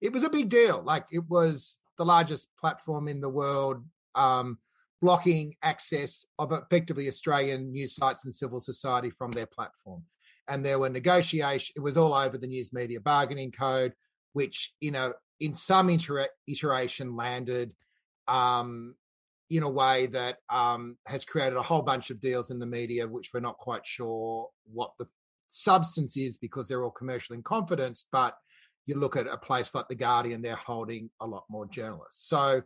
[0.00, 0.82] it was a big deal.
[0.82, 4.58] Like it was the largest platform in the world, um,
[5.02, 10.04] blocking access of effectively Australian news sites and civil society from their platform.
[10.48, 11.72] And there were negotiations.
[11.76, 13.92] It was all over the news media bargaining code,
[14.32, 17.74] which you know in some inter- iteration landed
[18.28, 18.94] um,
[19.48, 23.08] in a way that um, has created a whole bunch of deals in the media,
[23.08, 25.06] which we're not quite sure what the
[25.50, 28.06] substance is because they're all commercial in confidence.
[28.12, 28.36] But
[28.86, 32.28] you look at a place like The Guardian, they're holding a lot more journalists.
[32.28, 32.62] So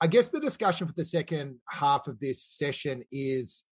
[0.00, 3.64] I guess the discussion for the second half of this session is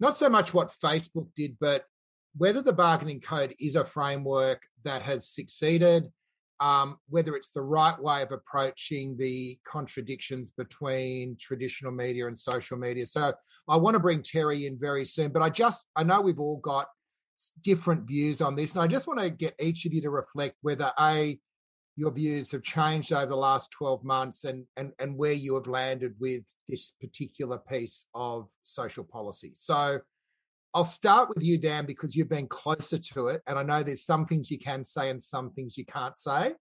[0.00, 1.84] not so much what Facebook did, but
[2.36, 6.08] whether the bargaining code is a framework that has succeeded,
[6.60, 12.76] um, whether it's the right way of approaching the contradictions between traditional media and social
[12.76, 13.06] media.
[13.06, 13.32] So
[13.68, 16.58] I want to bring Terry in very soon, but I just, I know we've all
[16.58, 16.88] got
[17.62, 20.56] different views on this, and I just want to get each of you to reflect
[20.62, 21.38] whether A,
[21.96, 25.66] your views have changed over the last 12 months and, and, and where you have
[25.66, 29.50] landed with this particular piece of social policy.
[29.54, 29.98] So
[30.74, 33.42] I'll start with you, Dan, because you've been closer to it.
[33.46, 36.52] And I know there's some things you can say and some things you can't say.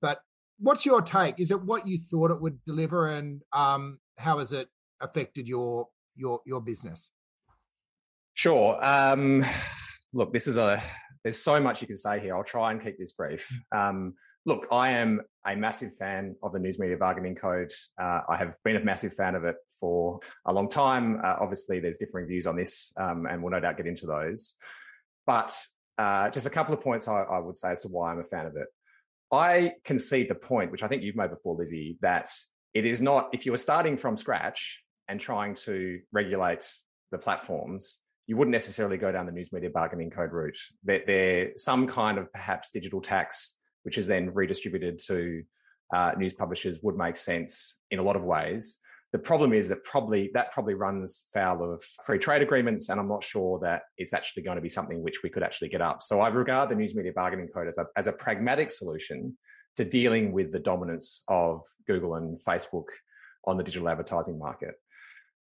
[0.00, 0.20] But
[0.58, 1.40] what's your take?
[1.40, 4.68] Is it what you thought it would deliver and um, how has it
[5.00, 7.10] affected your your your business?
[8.34, 8.84] Sure.
[8.84, 9.44] Um,
[10.12, 10.82] look, this is a
[11.22, 12.36] there's so much you can say here.
[12.36, 13.48] I'll try and keep this brief.
[13.74, 13.88] Mm.
[13.90, 14.14] Um,
[14.48, 17.70] look, I am a massive fan of the News Media Bargaining Code.
[18.00, 21.20] Uh, I have been a massive fan of it for a long time.
[21.22, 24.54] Uh, obviously, there's differing views on this, um, and we'll no doubt get into those.
[25.26, 25.54] But
[25.98, 28.24] uh, just a couple of points I, I, would say as to why I'm a
[28.24, 28.68] fan of it.
[29.30, 32.30] I concede the point, which I think you've made before, Lizzie, that
[32.72, 36.72] it is not, if you were starting from scratch and trying to regulate
[37.12, 40.56] the platforms, you wouldn't necessarily go down the news media bargaining code route.
[40.84, 45.42] There, there some kind of perhaps digital tax which is then redistributed to
[45.94, 48.78] uh, news publishers, would make sense in a lot of ways.
[49.12, 53.08] The problem is that probably that probably runs foul of free trade agreements, and I'm
[53.08, 56.02] not sure that it's actually going to be something which we could actually get up.
[56.02, 59.36] So I regard the News Media Bargaining Code as a as a pragmatic solution
[59.76, 62.88] to dealing with the dominance of Google and Facebook
[63.46, 64.74] on the digital advertising market.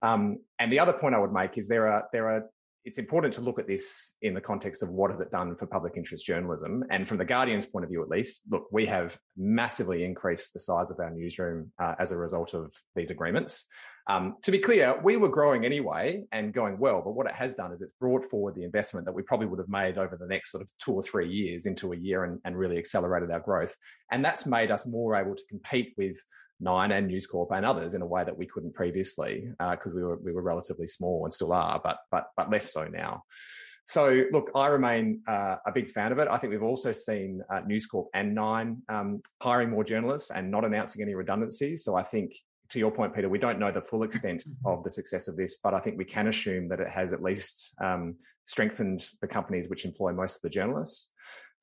[0.02, 2.44] Um, and the other point I would make is there are there are
[2.86, 5.66] it's important to look at this in the context of what has it done for
[5.66, 6.84] public interest journalism.
[6.92, 10.60] And from the Guardian's point of view, at least, look, we have massively increased the
[10.60, 13.66] size of our newsroom uh, as a result of these agreements.
[14.08, 17.56] Um, to be clear, we were growing anyway and going well, but what it has
[17.56, 20.28] done is it's brought forward the investment that we probably would have made over the
[20.28, 23.40] next sort of two or three years into a year and, and really accelerated our
[23.40, 23.76] growth.
[24.12, 26.18] And that's made us more able to compete with
[26.60, 29.96] Nine and News Corp and others in a way that we couldn't previously because uh,
[29.96, 33.24] we were we were relatively small and still are, but but but less so now.
[33.88, 36.28] So, look, I remain uh, a big fan of it.
[36.28, 40.50] I think we've also seen uh, News Corp and Nine um, hiring more journalists and
[40.50, 41.84] not announcing any redundancies.
[41.84, 42.34] So, I think
[42.70, 45.58] to your point, Peter, we don't know the full extent of the success of this,
[45.58, 49.70] but I think we can assume that it has at least um, strengthened the companies
[49.70, 51.14] which employ most of the journalists.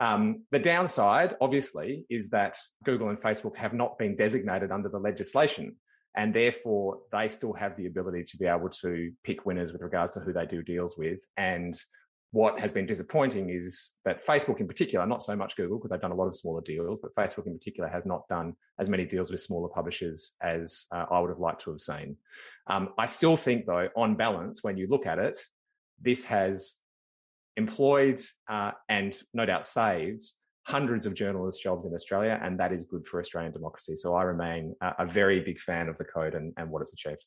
[0.00, 4.98] Um, the downside, obviously, is that Google and Facebook have not been designated under the
[4.98, 5.76] legislation.
[6.16, 10.12] And therefore, they still have the ability to be able to pick winners with regards
[10.12, 11.20] to who they do deals with.
[11.36, 11.74] And
[12.32, 16.00] what has been disappointing is that Facebook in particular, not so much Google, because they've
[16.00, 19.04] done a lot of smaller deals, but Facebook in particular has not done as many
[19.04, 22.16] deals with smaller publishers as uh, I would have liked to have seen.
[22.68, 25.38] Um, I still think, though, on balance, when you look at it,
[26.00, 26.76] this has
[27.58, 30.24] employed uh, and no doubt saved
[30.64, 33.94] hundreds of journalist jobs in Australia, and that is good for Australian democracy.
[33.94, 36.94] So I remain a, a very big fan of the code and, and what it's
[36.94, 37.26] achieved.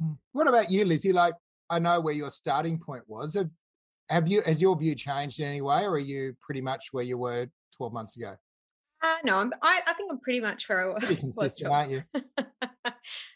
[0.00, 0.12] Hmm.
[0.32, 1.12] What about you, Lizzie?
[1.12, 1.34] Like,
[1.68, 3.34] I know where your starting point was.
[3.34, 3.50] Have,
[4.08, 7.04] have you has your view changed in any way, or are you pretty much where
[7.04, 8.36] you were 12 months ago?
[9.02, 11.04] Uh, no, I'm, I, I think I'm pretty much where I was.
[11.04, 12.02] Pretty consistent, aren't you?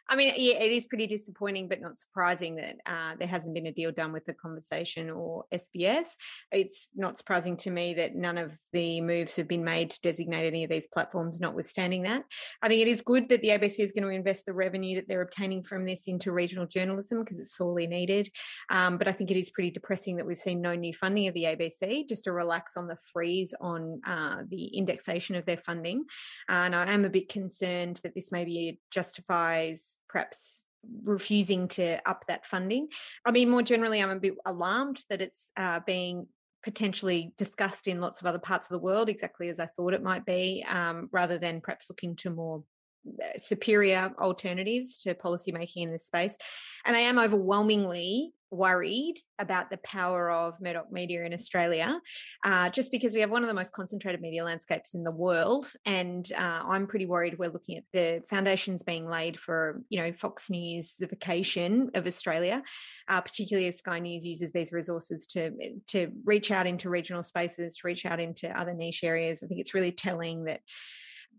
[0.08, 3.66] I mean, yeah, it is pretty disappointing, but not surprising that uh, there hasn't been
[3.66, 6.06] a deal done with the conversation or SBS.
[6.50, 10.48] It's not surprising to me that none of the moves have been made to designate
[10.48, 12.24] any of these platforms, notwithstanding that.
[12.60, 15.06] I think it is good that the ABC is going to invest the revenue that
[15.06, 18.28] they're obtaining from this into regional journalism because it's sorely needed.
[18.70, 21.34] Um, but I think it is pretty depressing that we've seen no new funding of
[21.34, 26.04] the ABC, just to relax on the freeze on uh, the indexation of their funding.
[26.48, 30.62] and I am a bit concerned that this maybe justifies perhaps
[31.04, 32.88] refusing to up that funding.
[33.26, 36.26] I mean, more generally, I'm a bit alarmed that it's uh, being
[36.62, 40.02] potentially discussed in lots of other parts of the world, exactly as I thought it
[40.02, 42.64] might be, um, rather than perhaps looking to more
[43.08, 46.36] uh, superior alternatives to policymaking in this space.
[46.84, 52.00] And I am overwhelmingly worried about the power of Murdoch media in Australia,
[52.44, 55.72] uh, just because we have one of the most concentrated media landscapes in the world.
[55.86, 60.12] And uh, I'm pretty worried we're looking at the foundations being laid for, you know,
[60.12, 62.62] Fox Newsification of Australia,
[63.08, 65.52] uh, particularly as Sky News uses these resources to,
[65.88, 69.42] to reach out into regional spaces, to reach out into other niche areas.
[69.42, 70.60] I think it's really telling that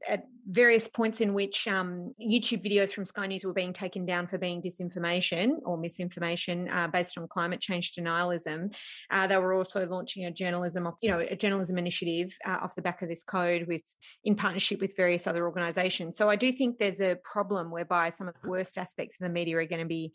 [0.08, 4.28] at various points in which um, YouTube videos from Sky News were being taken down
[4.28, 8.76] for being disinformation or misinformation uh, based on climate change denialism.
[9.10, 12.82] Uh, they were also launching a journalism, you know, a journalism initiative uh, off the
[12.82, 13.84] back of this code with
[14.24, 16.18] in partnership with various other organisations.
[16.18, 19.34] So I do think there's a problem whereby some of the worst aspects of the
[19.34, 20.14] media are going to be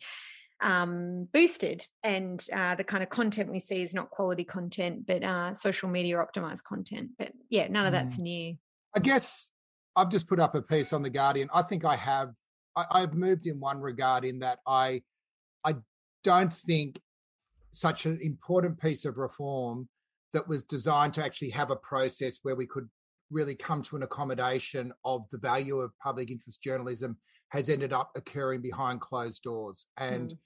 [0.59, 5.23] um, boosted, and uh, the kind of content we see is not quality content, but
[5.23, 7.11] uh, social media optimized content.
[7.17, 8.23] But yeah, none of that's mm.
[8.23, 8.55] new.
[8.95, 9.51] I guess
[9.97, 11.49] I've just put up a piece on the Guardian.
[11.53, 12.31] I think I have.
[12.75, 15.01] I, I've moved in one regard in that I,
[15.65, 15.75] I
[16.23, 17.01] don't think
[17.71, 19.89] such an important piece of reform
[20.33, 22.87] that was designed to actually have a process where we could
[23.31, 27.17] really come to an accommodation of the value of public interest journalism
[27.49, 29.87] has ended up occurring behind closed doors.
[29.97, 30.37] And mm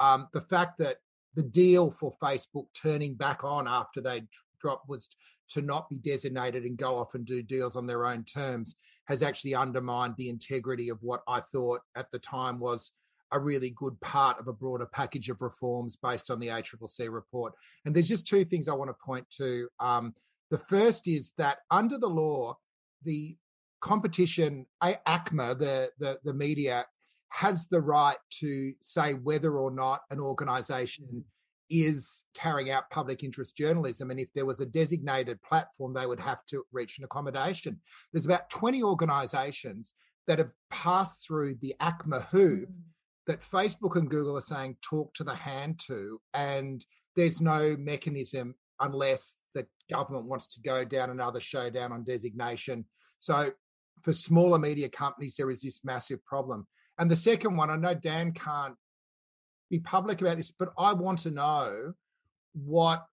[0.00, 0.96] um, the fact that
[1.34, 4.22] the deal for Facebook turning back on after they
[4.60, 5.08] dropped was
[5.48, 9.22] to not be designated and go off and do deals on their own terms has
[9.22, 12.92] actually undermined the integrity of what I thought at the time was
[13.32, 17.52] a really good part of a broader package of reforms based on the ACCC report.
[17.84, 19.68] And there's just two things I want to point to.
[19.78, 20.14] Um,
[20.50, 22.56] the first is that under the law,
[23.04, 23.36] the
[23.80, 26.86] competition, ACMA, the, the, the media
[27.28, 31.24] has the right to say whether or not an organization
[31.70, 34.10] is carrying out public interest journalism.
[34.10, 37.80] And if there was a designated platform, they would have to reach an accommodation.
[38.12, 39.94] There's about 20 organizations
[40.26, 42.74] that have passed through the ACMA hoop mm.
[43.26, 46.20] that Facebook and Google are saying talk to the hand to.
[46.34, 46.84] And
[47.16, 52.84] there's no mechanism unless the government wants to go down another showdown on designation.
[53.18, 53.52] So
[54.02, 56.66] for smaller media companies, there is this massive problem.
[56.98, 58.74] And the second one, I know Dan can't
[59.70, 61.92] be public about this, but I want to know
[62.54, 63.06] what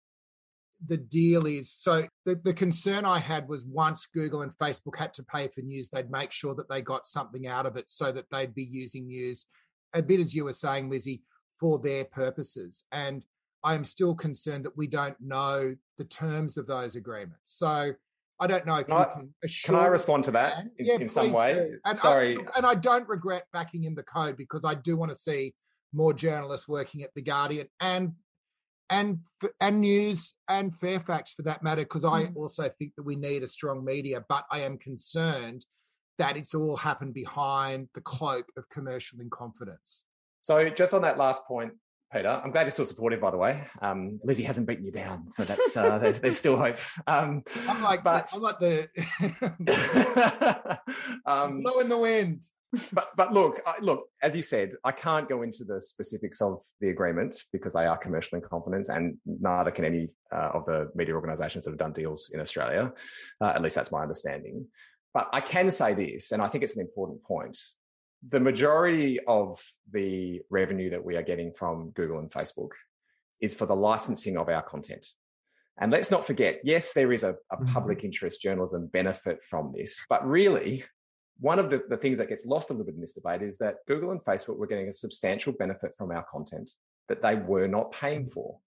[0.87, 1.73] the deal is.
[1.73, 5.63] So the, the concern I had was once Google and Facebook had to pay for
[5.63, 8.65] news, they'd make sure that they got something out of it so that they'd be
[8.65, 9.47] using news,
[9.95, 11.23] a bit as you were saying, Lizzie,
[11.59, 12.85] for their purposes.
[12.93, 13.25] And
[13.63, 17.53] I am still concerned that we don't know the terms of those agreements.
[17.55, 17.93] So
[18.41, 19.35] I don't know if can you I, can
[19.65, 21.71] Can I respond to that in, yeah, in some way?
[21.85, 22.37] And Sorry.
[22.37, 25.55] I, and I don't regret backing in the code because I do want to see
[25.95, 28.13] more journalists working at the Guardian and
[28.91, 29.21] and
[29.61, 32.37] and news and Fairfax for that matter because I mm.
[32.37, 35.65] also think that we need a strong media but I am concerned
[36.19, 40.05] that it's all happened behind the cloak of commercial incompetence.
[40.43, 41.73] So just on that last point
[42.15, 42.29] Peter.
[42.29, 43.65] I'm glad you're still supportive, by the way.
[43.83, 46.79] Um, Lizzie hasn't beaten you down, so that's uh, there's, there's, still hope.
[47.09, 48.89] Um, I'm like, but I'm like the
[51.27, 52.47] um, blow in the wind.
[52.93, 56.63] But but look, I, look, as you said, I can't go into the specifics of
[56.81, 60.91] the agreement because they are commercial in confidence, and neither can any uh, of the
[60.95, 62.93] media organisations that have done deals in Australia.
[63.41, 64.67] Uh, at least that's my understanding.
[65.13, 67.57] But I can say this, and I think it's an important point
[68.27, 69.61] the majority of
[69.93, 72.71] the revenue that we are getting from Google and Facebook
[73.41, 75.07] is for the licensing of our content.
[75.79, 77.73] And let's not forget, yes, there is a, a mm-hmm.
[77.73, 80.85] public interest journalism benefit from this, but really,
[81.41, 83.59] one of the, the things that gets lost a little bit in this debate is
[83.59, 86.71] that Google and Facebook were getting a substantial benefit from our content
[87.09, 88.31] that they were not paying mm-hmm.
[88.31, 88.59] for.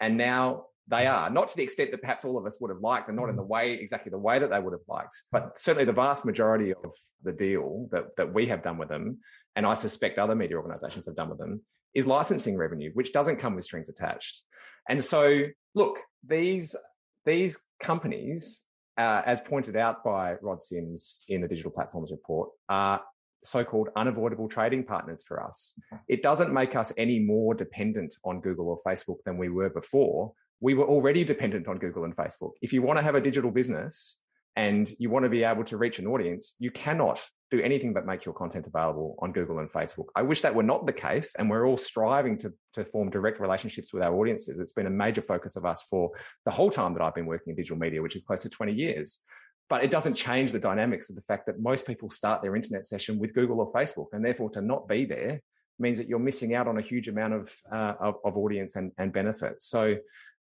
[0.00, 2.80] And now they are not to the extent that perhaps all of us would have
[2.80, 5.58] liked and not in the way exactly the way that they would have liked but
[5.58, 9.18] certainly the vast majority of the deal that, that we have done with them
[9.56, 11.60] and i suspect other media organizations have done with them
[11.94, 14.42] is licensing revenue which doesn't come with strings attached
[14.88, 15.42] and so
[15.74, 16.76] look these
[17.24, 18.62] these companies
[18.98, 23.02] uh, as pointed out by rod sims in the digital platforms report are
[23.44, 25.78] so-called unavoidable trading partners for us.
[26.08, 30.32] It doesn't make us any more dependent on Google or Facebook than we were before
[30.60, 32.52] we were already dependent on Google and Facebook.
[32.62, 34.20] If you want to have a digital business
[34.56, 38.06] and you want to be able to reach an audience, you cannot do anything but
[38.06, 40.06] make your content available on Google and Facebook.
[40.16, 43.38] I wish that were not the case, and we're all striving to, to form direct
[43.38, 44.58] relationships with our audiences.
[44.58, 46.10] It's been a major focus of us for
[46.44, 48.72] the whole time that I've been working in digital media, which is close to 20
[48.72, 49.22] years.
[49.68, 52.84] But it doesn't change the dynamics of the fact that most people start their internet
[52.84, 55.40] session with Google or Facebook, and therefore to not be there
[55.78, 58.92] means that you're missing out on a huge amount of uh, of, of, audience and,
[58.96, 59.60] and benefit.
[59.60, 59.96] So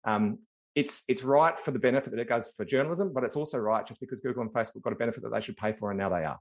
[0.04, 0.38] um,
[0.74, 3.86] it's it's right for the benefit that it goes for journalism, but it's also right
[3.86, 6.08] just because Google and Facebook got a benefit that they should pay for, and now
[6.08, 6.38] they are.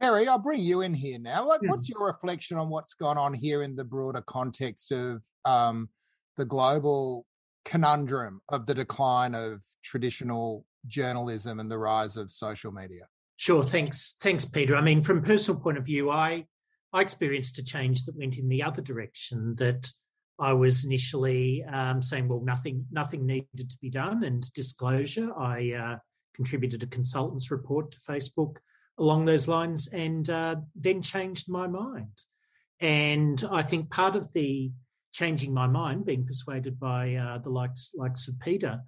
[0.00, 1.46] Terry, I'll bring you in here now.
[1.46, 5.90] What's your reflection on what's gone on here in the broader context of um,
[6.38, 7.26] the global
[7.66, 13.02] conundrum of the decline of traditional journalism and the rise of social media?
[13.36, 13.62] Sure.
[13.62, 14.16] Thanks.
[14.22, 14.74] Thanks, Peter.
[14.74, 16.46] I mean, from personal point of view, I
[16.94, 19.54] I experienced a change that went in the other direction.
[19.56, 19.90] That
[20.40, 25.30] I was initially um, saying, well, nothing, nothing needed to be done, and disclosure.
[25.38, 25.96] I uh,
[26.34, 28.56] contributed a consultant's report to Facebook
[28.98, 32.18] along those lines and uh, then changed my mind.
[32.80, 34.70] And I think part of the
[35.12, 38.80] changing my mind, being persuaded by uh, the likes likes of Peter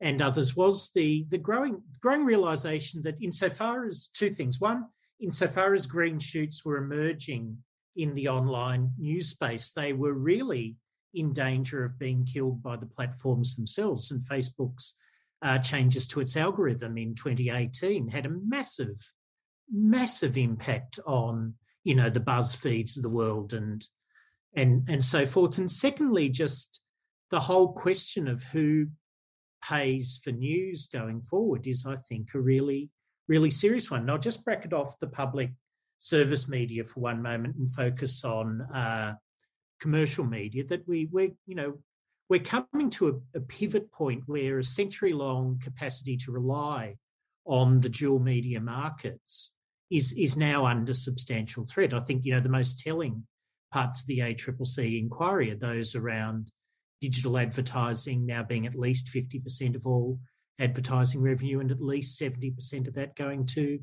[0.00, 4.84] and others, was the the growing growing realization that insofar as two things: one,
[5.20, 7.56] insofar as green shoots were emerging
[7.96, 10.76] in the online news space, they were really
[11.14, 14.10] in danger of being killed by the platforms themselves.
[14.10, 14.94] And Facebook's
[15.42, 19.00] uh, changes to its algorithm in 2018 had a massive,
[19.70, 21.54] massive impact on
[21.84, 23.86] you know the BuzzFeeds of the world and
[24.54, 25.58] and and so forth.
[25.58, 26.80] And secondly, just
[27.30, 28.88] the whole question of who
[29.62, 32.90] pays for news going forward is, I think, a really
[33.28, 34.00] really serious one.
[34.00, 35.52] And I'll just bracket off the public
[35.98, 39.14] service media for one moment and focus on uh,
[39.80, 40.64] commercial media.
[40.64, 41.78] That we we you know
[42.28, 46.96] we're coming to a, a pivot point where a century long capacity to rely
[47.46, 49.54] on the dual media markets
[49.90, 51.94] is is now under substantial threat.
[51.94, 53.26] I think you know the most telling
[53.72, 56.50] parts of the ACCC inquiry are those around
[57.00, 60.18] digital advertising now being at least 50% of all
[60.58, 63.78] advertising revenue and at least 70% of that going to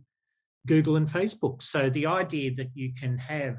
[0.68, 1.62] Google and Facebook.
[1.62, 3.58] So the idea that you can have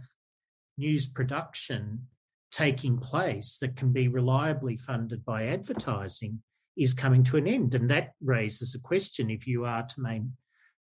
[0.77, 2.07] news production
[2.51, 6.43] taking place that can be reliably funded by advertising
[6.77, 7.75] is coming to an end.
[7.75, 10.33] And that raises a question if you are to main,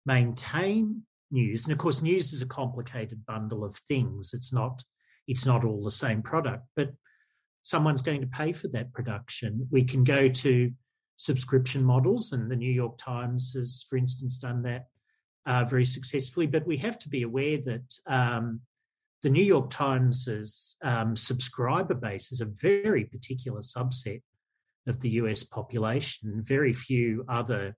[0.04, 4.34] maintain news, and of course, news is a complicated bundle of things.
[4.34, 4.82] It's not
[5.26, 6.92] it's not all the same product, but
[7.62, 9.66] someone's going to pay for that production.
[9.72, 10.70] We can go to
[11.16, 14.86] subscription models, and the New York Times has, for instance, done that
[15.44, 16.46] uh, very successfully.
[16.46, 18.60] But we have to be aware that um,
[19.26, 24.22] the New York Times's um, subscriber base is a very particular subset
[24.86, 26.40] of the US population.
[26.40, 27.76] Very few other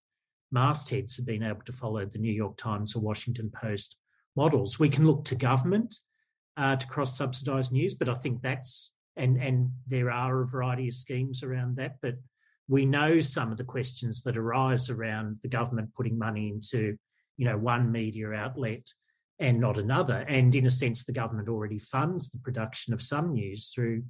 [0.52, 3.96] mastheads have been able to follow the New York Times or Washington Post
[4.36, 4.78] models.
[4.78, 5.94] We can look to government
[6.58, 10.88] uh, to cross subsidise news, but I think that's and and there are a variety
[10.88, 11.96] of schemes around that.
[12.02, 12.16] But
[12.68, 16.98] we know some of the questions that arise around the government putting money into
[17.38, 18.86] you know one media outlet
[19.40, 20.24] and not another.
[20.28, 24.02] And in a sense, the government already funds the production of some news through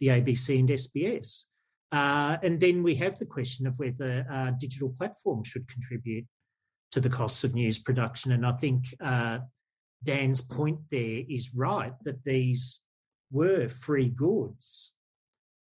[0.00, 1.44] the ABC and SBS.
[1.92, 6.26] Uh, and then we have the question of whether uh, digital platforms should contribute
[6.92, 8.32] to the costs of news production.
[8.32, 9.40] And I think uh,
[10.02, 12.82] Dan's point there is right that these
[13.30, 14.92] were free goods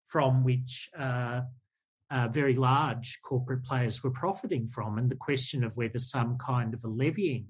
[0.04, 1.42] from which uh,
[2.10, 4.98] uh, very large corporate players were profiting from.
[4.98, 7.46] And the question of whether some kind of a levying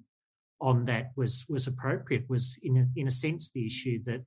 [0.61, 4.23] on that was was appropriate was in a, in a sense the issue that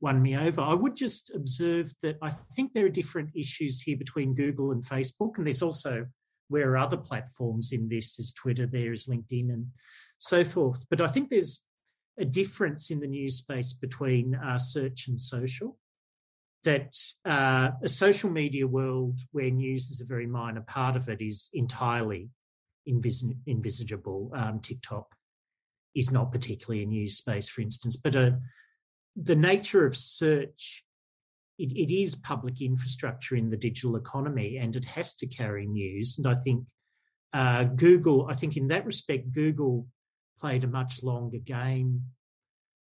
[0.00, 0.62] won me over.
[0.62, 4.82] I would just observe that I think there are different issues here between Google and
[4.82, 6.06] Facebook, and there's also
[6.48, 9.66] where are other platforms in this is Twitter, there is LinkedIn, and
[10.18, 10.84] so forth.
[10.90, 11.64] But I think there's
[12.18, 15.78] a difference in the news space between uh, search and social.
[16.64, 16.94] That
[17.24, 21.48] uh, a social media world where news is a very minor part of it is
[21.54, 22.28] entirely
[22.86, 24.36] invis- envisageable.
[24.36, 25.06] Um, TikTok
[25.94, 28.38] is not particularly a news space, for instance, but a
[29.16, 30.84] the nature of search,
[31.58, 36.18] it, it is public infrastructure in the digital economy and it has to carry news.
[36.18, 36.64] And I think
[37.32, 39.86] uh, Google, I think in that respect, Google
[40.38, 42.02] played a much longer game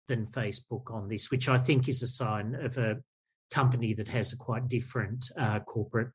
[0.07, 2.97] than Facebook on this, which I think is a sign of a
[3.51, 6.09] company that has a quite different uh, corporate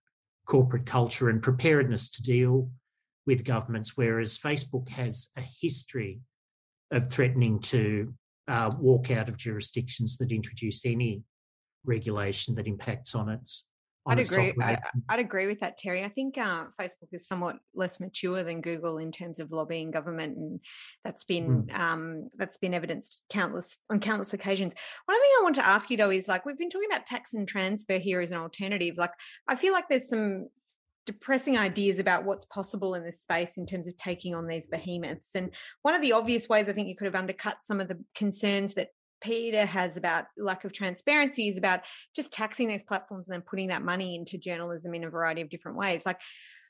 [0.46, 2.68] corporate culture and preparedness to deal
[3.26, 6.20] with governments, whereas Facebook has a history
[6.90, 8.12] of threatening to
[8.48, 11.22] uh, walk out of jurisdictions that introduce any
[11.84, 13.66] regulation that impacts on its.
[14.06, 14.54] On I'd agree.
[14.62, 14.78] I,
[15.10, 16.02] would agree with that, Terry.
[16.02, 20.38] I think uh, Facebook is somewhat less mature than Google in terms of lobbying government,
[20.38, 20.58] and
[21.04, 21.78] that's been mm.
[21.78, 24.72] um, that's been evidenced countless on countless occasions.
[25.04, 27.34] One thing I want to ask you though is like we've been talking about tax
[27.34, 28.94] and transfer here as an alternative.
[28.96, 29.12] Like
[29.46, 30.48] I feel like there's some
[31.06, 35.34] depressing ideas about what's possible in this space in terms of taking on these behemoths.
[35.34, 35.50] And
[35.82, 38.74] one of the obvious ways I think you could have undercut some of the concerns
[38.74, 38.88] that
[39.22, 41.80] Peter has about lack of transparency is about
[42.16, 45.50] just taxing these platforms and then putting that money into journalism in a variety of
[45.50, 46.02] different ways.
[46.06, 46.20] Like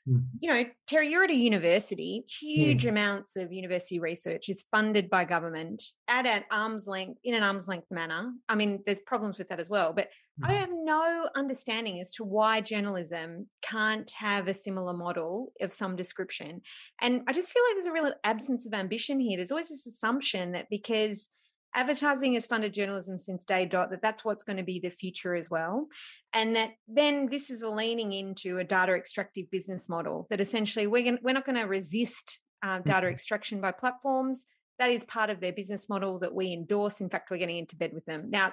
[0.09, 0.19] Mm-hmm.
[0.39, 2.89] you know, Terry, you're at a university, huge mm.
[2.89, 7.67] amounts of university research is funded by government at an arm's length, in an arm's
[7.67, 8.31] length manner.
[8.49, 10.09] I mean, there's problems with that as well, but.
[10.43, 10.59] I mm-hmm.
[10.59, 16.61] have no understanding as to why journalism can't have a similar model of some description.
[17.01, 19.37] And I just feel like there's a real absence of ambition here.
[19.37, 21.29] There's always this assumption that because
[21.73, 25.33] advertising has funded journalism since day dot that that's what's going to be the future
[25.33, 25.87] as well
[26.33, 30.85] and that then this is a leaning into a data extractive business model that essentially
[30.85, 33.13] we're, going, we're not going to resist uh, data mm-hmm.
[33.13, 34.47] extraction by platforms
[34.81, 37.01] that is part of their business model that we endorse.
[37.01, 38.51] In fact, we're getting into bed with them now.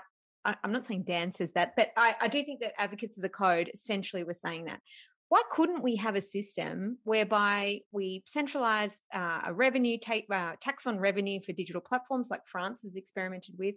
[0.48, 3.22] I, am not saying Dan says that, but I, I do think that advocates of
[3.22, 4.80] the code essentially were saying that
[5.28, 10.86] why couldn't we have a system whereby we centralize uh, a revenue take, uh, tax
[10.86, 13.74] on revenue for digital platforms like France has experimented with,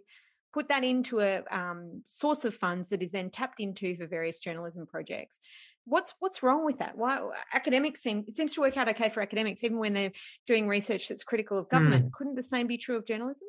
[0.54, 4.38] put that into a um, source of funds that is then tapped into for various
[4.38, 5.38] journalism projects.
[5.84, 6.96] What's what's wrong with that?
[6.96, 7.20] Why
[7.52, 10.12] academics seem it seems to work out okay for academics, even when they're
[10.46, 12.06] doing research that's critical of government.
[12.06, 12.12] Mm.
[12.12, 13.48] Couldn't the same be true of journalism?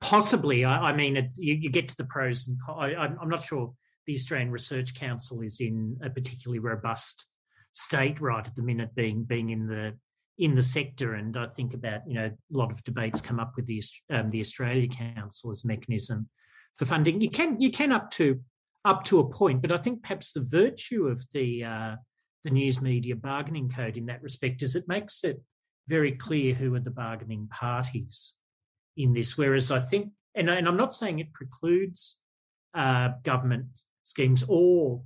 [0.00, 0.64] Possibly.
[0.64, 3.72] I, I mean, you, you, get to the pros and I, I'm not sure
[4.06, 7.26] the Australian Research Council is in a particularly robust
[7.72, 9.94] state right at the minute, being being in the
[10.38, 11.14] in the sector.
[11.14, 14.30] And I think about you know a lot of debates come up with the um,
[14.30, 16.28] the Australia Council as a mechanism
[16.74, 17.20] for funding.
[17.20, 18.40] You can you can up to
[18.84, 21.96] up to a point, but I think perhaps the virtue of the uh,
[22.44, 25.40] the news media bargaining code in that respect is it makes it
[25.88, 28.34] very clear who are the bargaining parties
[28.96, 29.36] in this.
[29.36, 32.18] Whereas I think, and, and I'm not saying it precludes
[32.74, 33.66] uh, government
[34.04, 35.02] schemes or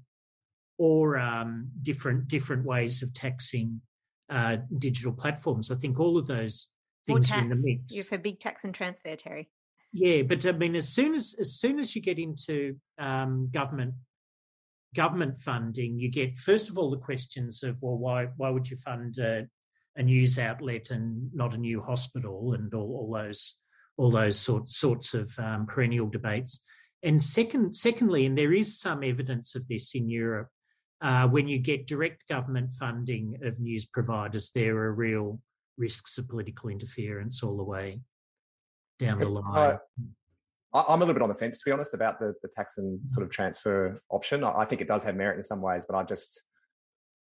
[0.78, 3.80] or um, different different ways of taxing
[4.30, 5.70] uh, digital platforms.
[5.70, 6.70] I think all of those
[7.06, 7.94] things are in the mix.
[7.94, 9.48] You're for big tax and transfer, Terry.
[9.92, 13.94] Yeah, but I mean, as soon as as soon as you get into um, government
[14.94, 18.76] government funding, you get first of all the questions of well, why why would you
[18.76, 19.46] fund a,
[19.96, 23.56] a news outlet and not a new hospital, and all, all those
[23.96, 26.60] all those sort, sorts of um, perennial debates.
[27.02, 30.48] And second, secondly, and there is some evidence of this in Europe,
[31.00, 35.40] uh, when you get direct government funding of news providers, there are real
[35.76, 38.00] risks of political interference all the way
[38.98, 39.78] down the line.
[40.72, 42.78] Uh, I'm a little bit on the fence, to be honest, about the, the tax
[42.78, 44.42] and sort of transfer option.
[44.44, 46.42] I think it does have merit in some ways, but I just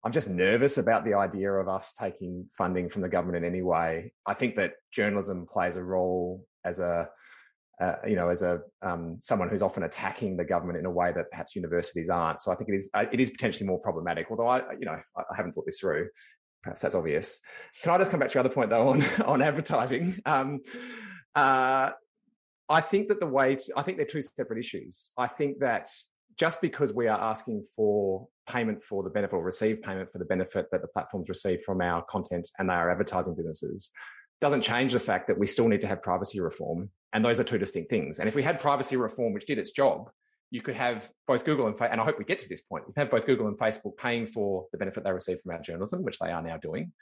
[0.03, 3.61] I'm just nervous about the idea of us taking funding from the government in any
[3.61, 4.13] way.
[4.25, 7.09] I think that journalism plays a role as a
[7.79, 11.11] uh, you know, as a um, someone who's often attacking the government in a way
[11.13, 12.41] that perhaps universities aren't.
[12.41, 14.27] So I think it is uh, it is potentially more problematic.
[14.31, 16.09] Although I, you know, I, haven't thought this through.
[16.63, 17.39] Perhaps that's obvious.
[17.83, 20.19] Can I just come back to your other point though on on advertising?
[20.25, 20.61] Um,
[21.35, 21.91] uh,
[22.69, 25.11] I think that the way to, I think they're two separate issues.
[25.17, 25.87] I think that
[26.37, 30.25] just because we are asking for payment for the benefit or receive payment for the
[30.25, 33.91] benefit that the platforms receive from our content and they are advertising businesses
[34.39, 36.89] doesn't change the fact that we still need to have privacy reform.
[37.13, 38.19] And those are two distinct things.
[38.19, 40.09] And if we had privacy reform, which did its job,
[40.49, 42.85] you could have both Google and Facebook, and I hope we get to this point.
[42.87, 46.03] You have both Google and Facebook paying for the benefit they receive from our journalism,
[46.03, 46.93] which they are now doing.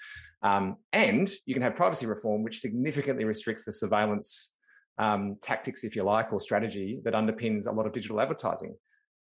[0.41, 4.55] Um, and you can have privacy reform, which significantly restricts the surveillance
[4.97, 8.75] um, tactics, if you like, or strategy that underpins a lot of digital advertising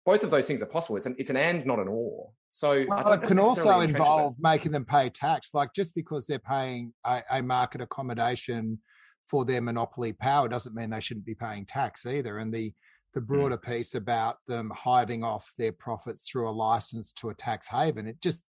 [0.08, 0.96] both of those things are possible.
[0.96, 2.30] It's an it's an and, not an or.
[2.58, 5.54] So well, it can also involve making them pay tax.
[5.54, 8.80] Like just because they're paying a, a, market accommodation
[9.28, 12.40] for their monopoly power doesn't mean they shouldn't be paying tax either.
[12.40, 12.74] And the
[13.14, 13.28] the hmm.
[13.28, 13.72] broader mm.
[13.72, 18.20] piece about them hiving off their profits through a license to a tax haven, it
[18.22, 18.44] just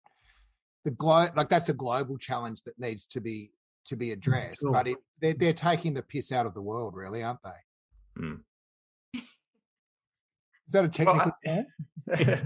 [0.84, 3.52] the glo- like that's a global challenge that needs to be
[3.86, 4.60] to be addressed.
[4.60, 4.72] Sure.
[4.72, 8.22] But it, they're they're taking the piss out of the world, really, aren't they?
[8.22, 8.40] Mm.
[10.66, 11.66] Is that a technical term?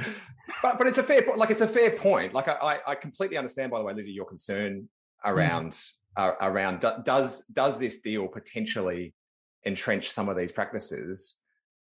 [0.62, 1.38] but but it's a fair point.
[1.38, 2.34] Like it's a fair point.
[2.34, 3.70] Like I I completely understand.
[3.70, 4.88] By the way, Lizzie, your concern
[5.24, 5.30] mm.
[5.30, 5.92] around mm.
[6.16, 9.14] uh, around does does this deal potentially
[9.64, 11.36] entrench some of these practices?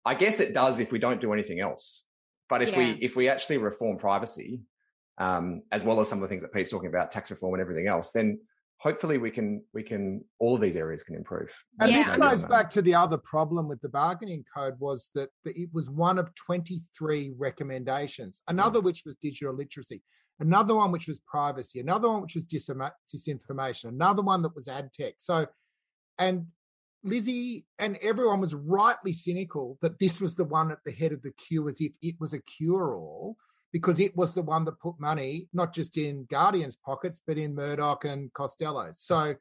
[0.04, 2.04] I guess it does if we don't do anything else.
[2.48, 2.78] But if yeah.
[2.78, 4.60] we if we actually reform privacy,
[5.18, 7.60] um, as well as some of the things that Pete's talking about, tax reform and
[7.60, 8.40] everything else, then
[8.78, 11.98] hopefully we can we can all of these areas can improve and yeah.
[11.98, 15.88] this goes back to the other problem with the bargaining code was that it was
[15.90, 18.54] one of 23 recommendations hmm.
[18.54, 20.02] another which was digital literacy
[20.40, 24.92] another one which was privacy another one which was disinformation another one that was ad
[24.92, 25.46] tech so
[26.18, 26.46] and
[27.06, 31.20] Lizzie and everyone was rightly cynical that this was the one at the head of
[31.20, 33.36] the queue as if it was a cure all
[33.74, 37.56] because it was the one that put money not just in Guardian's pockets, but in
[37.56, 39.00] Murdoch and Costello's.
[39.00, 39.34] So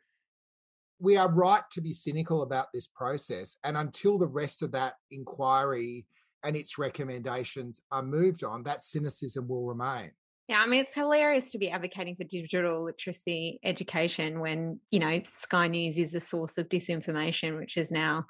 [0.99, 3.57] we are right to be cynical about this process.
[3.63, 6.07] And until the rest of that inquiry
[6.43, 10.09] and its recommendations are moved on, that cynicism will remain.
[10.47, 15.21] Yeah, I mean, it's hilarious to be advocating for digital literacy education when, you know,
[15.25, 18.25] Sky News is a source of disinformation, which is now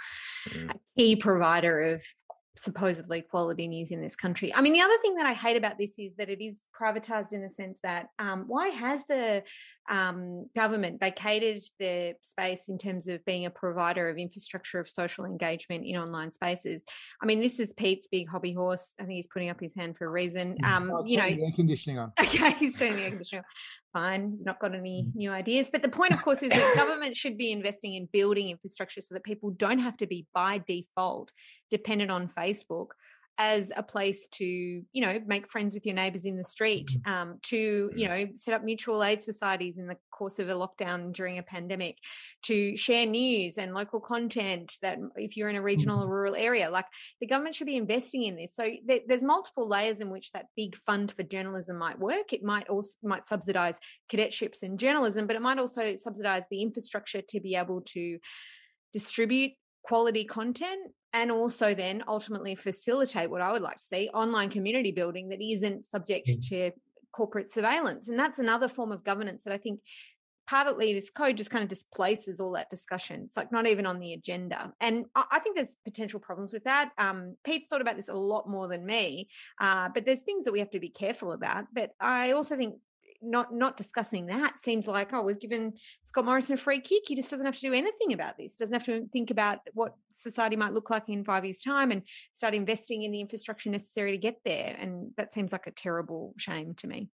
[0.49, 0.70] mm.
[0.70, 2.04] a key provider of
[2.56, 4.54] supposedly quality news in this country.
[4.54, 7.34] I mean, the other thing that I hate about this is that it is privatized
[7.34, 9.43] in the sense that um, why has the
[9.89, 15.26] um, government vacated the space in terms of being a provider of infrastructure of social
[15.26, 16.84] engagement in online spaces?
[17.22, 18.93] I mean, this is Pete's big hobby horse.
[18.99, 20.58] I think he's putting up his hand for a reason.
[20.64, 22.12] Mm, um, oh, you know, air conditioning on.
[22.22, 23.45] Okay, he's turning the air conditioning on.
[23.94, 25.16] Fine, not got any mm.
[25.16, 25.70] new ideas.
[25.72, 29.14] But the point, of course, is that government should be investing in building infrastructure so
[29.14, 31.32] that people don't have to be by default
[31.70, 32.88] dependent on Facebook
[33.38, 37.12] as a place to you know make friends with your neighbors in the street mm-hmm.
[37.12, 41.12] um, to you know set up mutual aid societies in the course of a lockdown
[41.12, 41.98] during a pandemic
[42.44, 46.12] to share news and local content that if you're in a regional or mm-hmm.
[46.12, 46.86] rural area like
[47.22, 50.46] the government should be investing in this so th- there's multiple layers in which that
[50.56, 53.80] big fund for journalism might work it might also might subsidize
[54.12, 58.20] cadetships in journalism but it might also subsidize the infrastructure to be able to
[58.92, 59.54] distribute
[59.84, 64.91] quality content and also then ultimately facilitate what I would like to see online community
[64.91, 66.49] building that isn't subject mm.
[66.49, 66.72] to
[67.11, 68.09] corporate surveillance.
[68.09, 69.80] And that's another form of governance that I think
[70.47, 73.22] partly this code just kind of displaces all that discussion.
[73.24, 74.74] It's like not even on the agenda.
[74.82, 76.91] And I, think there's potential problems with that.
[76.97, 79.30] Um, Pete's thought about this a lot more than me,
[79.61, 81.66] uh, but there's things that we have to be careful about.
[81.74, 82.76] But I also think
[83.24, 87.04] not not discussing that seems like oh we've given Scott Morrison a free kick.
[87.08, 88.56] He just doesn't have to do anything about this.
[88.56, 92.04] Doesn't have to think about what society might look like in five years' time and
[92.34, 94.76] start investing in the infrastructure necessary to get there.
[94.80, 97.10] And that seems like a terrible shame to me.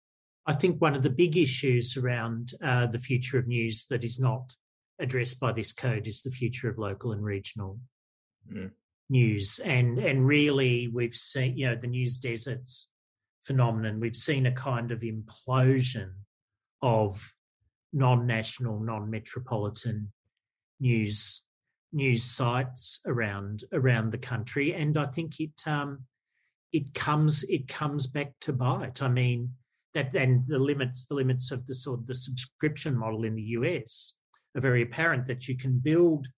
[0.47, 4.19] I think one of the big issues around uh, the future of news that is
[4.19, 4.55] not
[4.99, 7.79] addressed by this code is the future of local and regional
[8.51, 8.71] mm.
[9.11, 9.59] news.
[9.61, 12.91] And and really, we've seen you know the news deserts
[13.49, 13.99] phenomenon.
[13.99, 16.11] We've seen a kind of implosion
[16.83, 17.35] of
[17.93, 20.13] non-national, non-metropolitan
[20.79, 21.43] news
[21.91, 26.05] news sites around around the country, and I think it um,
[26.73, 29.03] it comes it comes back to bite.
[29.03, 29.51] I mean
[29.95, 33.51] that and the limits the limits of the sort of the subscription model in the
[33.59, 34.15] US
[34.55, 36.29] are very apparent that you can build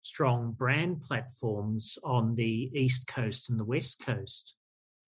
[0.00, 4.56] strong brand platforms on the east coast and the west coast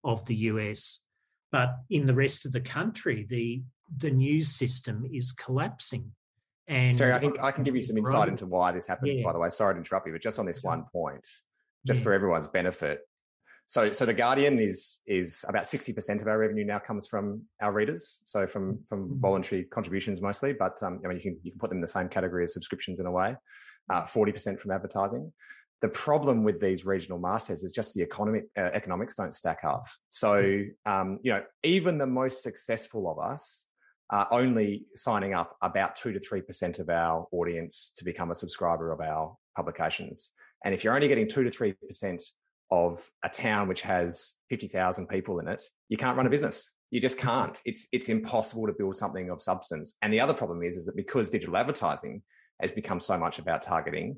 [0.05, 1.06] of the US
[1.53, 3.63] but in the rest of the country, the
[3.99, 6.11] the news system is collapsing.
[6.69, 8.29] And sorry, I think I can give you some insight right.
[8.29, 9.21] into why this happens.
[9.21, 9.27] Yeah.
[9.27, 11.27] By the way, sorry to interrupt you, but just on this one point,
[11.87, 12.05] just yeah.
[12.05, 13.01] for everyone's benefit.
[13.69, 17.43] So, so the Guardian is is about sixty percent of our revenue now comes from
[17.61, 18.21] our readers.
[18.25, 19.21] So from from mm-hmm.
[19.21, 21.89] voluntary contributions mostly, but um, I mean you can you can put them in the
[21.89, 23.37] same category as subscriptions in a way.
[23.89, 25.33] Uh, forty uh, percent from advertising
[25.83, 29.87] the problem with these regional mastheads is just the economic uh, economics don't stack up.
[30.11, 30.69] So mm.
[30.87, 33.67] um, you know, even the most successful of us
[34.11, 38.35] are only signing up about two to three percent of our audience to become a
[38.35, 40.33] subscriber of our publications.
[40.65, 42.23] And if you're only getting two to three percent
[42.71, 46.73] of a town which has fifty thousand people in it, you can't run a business.
[46.91, 47.61] You just can't.
[47.65, 49.97] It's it's impossible to build something of substance.
[50.03, 52.23] And the other problem is is that because digital advertising
[52.63, 54.17] has become so much about targeting,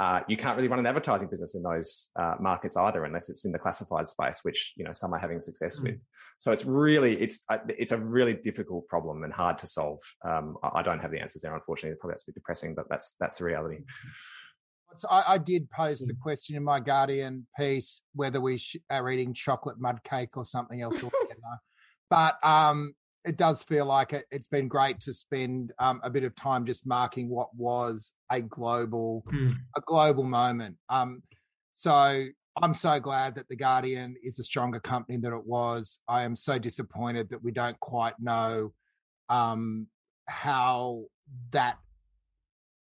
[0.00, 3.44] uh, you can't really run an advertising business in those uh, markets either, unless it's
[3.44, 5.82] in the classified space, which you know some are having success mm.
[5.82, 6.00] with.
[6.38, 10.00] So it's really it's uh, it's a really difficult problem and hard to solve.
[10.26, 11.98] Um, I don't have the answers there, unfortunately.
[12.00, 13.80] Probably that's a bit depressing, but that's that's the reality.
[14.96, 16.20] So I, I, did pose the mm.
[16.20, 20.80] question in my Guardian piece whether we sh- are eating chocolate mud cake or something
[20.80, 21.04] else.
[22.10, 22.94] but um,
[23.24, 26.64] it does feel like it, has been great to spend um, a bit of time
[26.64, 29.54] just marking what was a global mm.
[29.76, 30.76] a global moment.
[30.88, 31.22] Um,
[31.72, 32.26] so
[32.62, 35.98] I'm so glad that the Guardian is a stronger company than it was.
[36.08, 38.72] I am so disappointed that we don't quite know
[39.28, 39.86] um,
[40.26, 41.04] how
[41.52, 41.78] that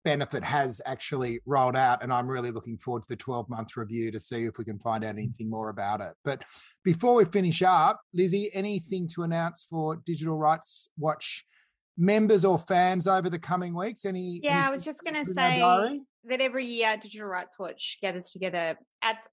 [0.08, 2.01] benefit has actually rolled out.
[2.01, 4.80] And I'm really looking forward to the 12 month review to see if we can
[4.80, 5.20] find out mm.
[5.20, 6.14] anything more about it.
[6.24, 6.43] But
[6.86, 11.45] before we finish up, Lizzie, anything to announce for Digital Rights Watch
[11.97, 14.05] members or fans over the coming weeks?
[14.05, 14.39] Any?
[14.41, 15.62] Yeah, I was just going to say
[16.28, 18.78] that every year Digital Rights Watch gathers together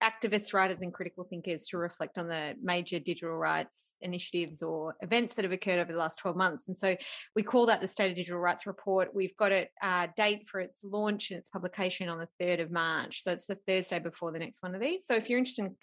[0.02, 5.34] activists, writers, and critical thinkers to reflect on the major digital rights initiatives or events
[5.34, 6.68] that have occurred over the last 12 months.
[6.68, 6.94] And so
[7.34, 9.14] we call that the State of Digital Rights Report.
[9.14, 12.70] We've got a uh, date for its launch and its publication on the 3rd of
[12.70, 13.22] March.
[13.22, 15.06] So it's the Thursday before the next one of these.
[15.06, 15.76] So if you're interested in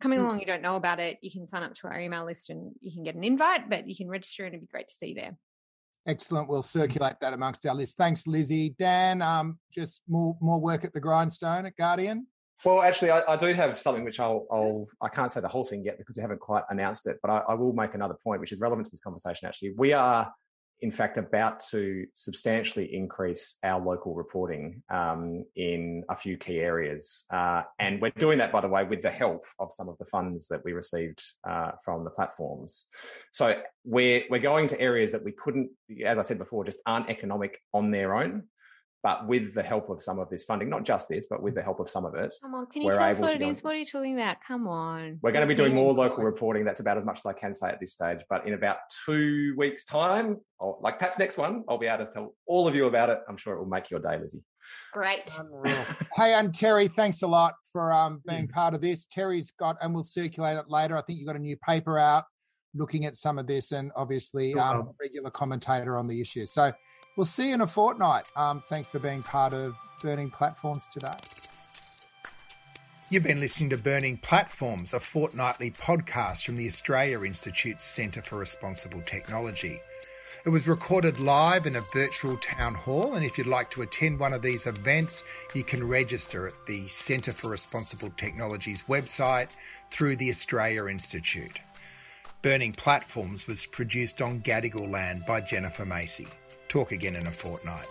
[0.00, 0.22] coming mm.
[0.22, 2.72] along, you don't know about it, you can sign up to our email list and
[2.80, 5.08] you can get an invite, but you can register and it'd be great to see
[5.08, 5.36] you there.
[6.08, 6.48] Excellent.
[6.48, 7.98] We'll circulate that amongst our list.
[7.98, 8.70] Thanks, Lizzie.
[8.70, 12.26] Dan, um, just more more work at the grindstone at Guardian.
[12.64, 15.64] Well, actually, I, I do have something which I'll, I'll, I can't say the whole
[15.64, 18.40] thing yet because we haven't quite announced it, but I, I will make another point
[18.40, 19.46] which is relevant to this conversation.
[19.46, 20.32] Actually, we are
[20.80, 27.24] in fact about to substantially increase our local reporting um, in a few key areas.
[27.32, 30.04] Uh, and we're doing that, by the way, with the help of some of the
[30.04, 32.86] funds that we received uh, from the platforms.
[33.32, 35.70] So we're, we're going to areas that we couldn't,
[36.04, 38.44] as I said before, just aren't economic on their own.
[39.02, 41.62] But with the help of some of this funding, not just this, but with the
[41.62, 43.62] help of some of it, Come on, can you tell us what it is?
[43.62, 44.38] What are you talking about?
[44.46, 45.18] Come on.
[45.22, 46.64] We're going to be doing more local reporting.
[46.64, 48.20] That's about as much as I can say at this stage.
[48.28, 52.10] But in about two weeks' time, I'll, like perhaps next one, I'll be able to
[52.10, 53.20] tell all of you about it.
[53.28, 54.42] I'm sure it will make your day, Lizzie.
[54.92, 55.22] Great.
[56.16, 59.06] hey, and Terry, thanks a lot for um, being part of this.
[59.06, 60.96] Terry's got, and we'll circulate it later.
[60.96, 62.24] I think you got a new paper out
[62.74, 66.46] looking at some of this, and obviously um, regular commentator on the issue.
[66.46, 66.72] So
[67.18, 68.24] we'll see you in a fortnight.
[68.36, 71.12] Um, thanks for being part of Burning Platforms today.
[73.10, 78.38] You've been listening to Burning Platforms, a fortnightly podcast from the Australia Institute's Centre for
[78.38, 79.80] Responsible Technology.
[80.44, 84.20] It was recorded live in a virtual town hall, and if you'd like to attend
[84.20, 89.50] one of these events, you can register at the Centre for Responsible Technology's website
[89.90, 91.58] through the Australia Institute.
[92.42, 96.28] Burning Platforms was produced on Gadigal land by Jennifer Macy.
[96.68, 97.86] Talk again in a fortnight.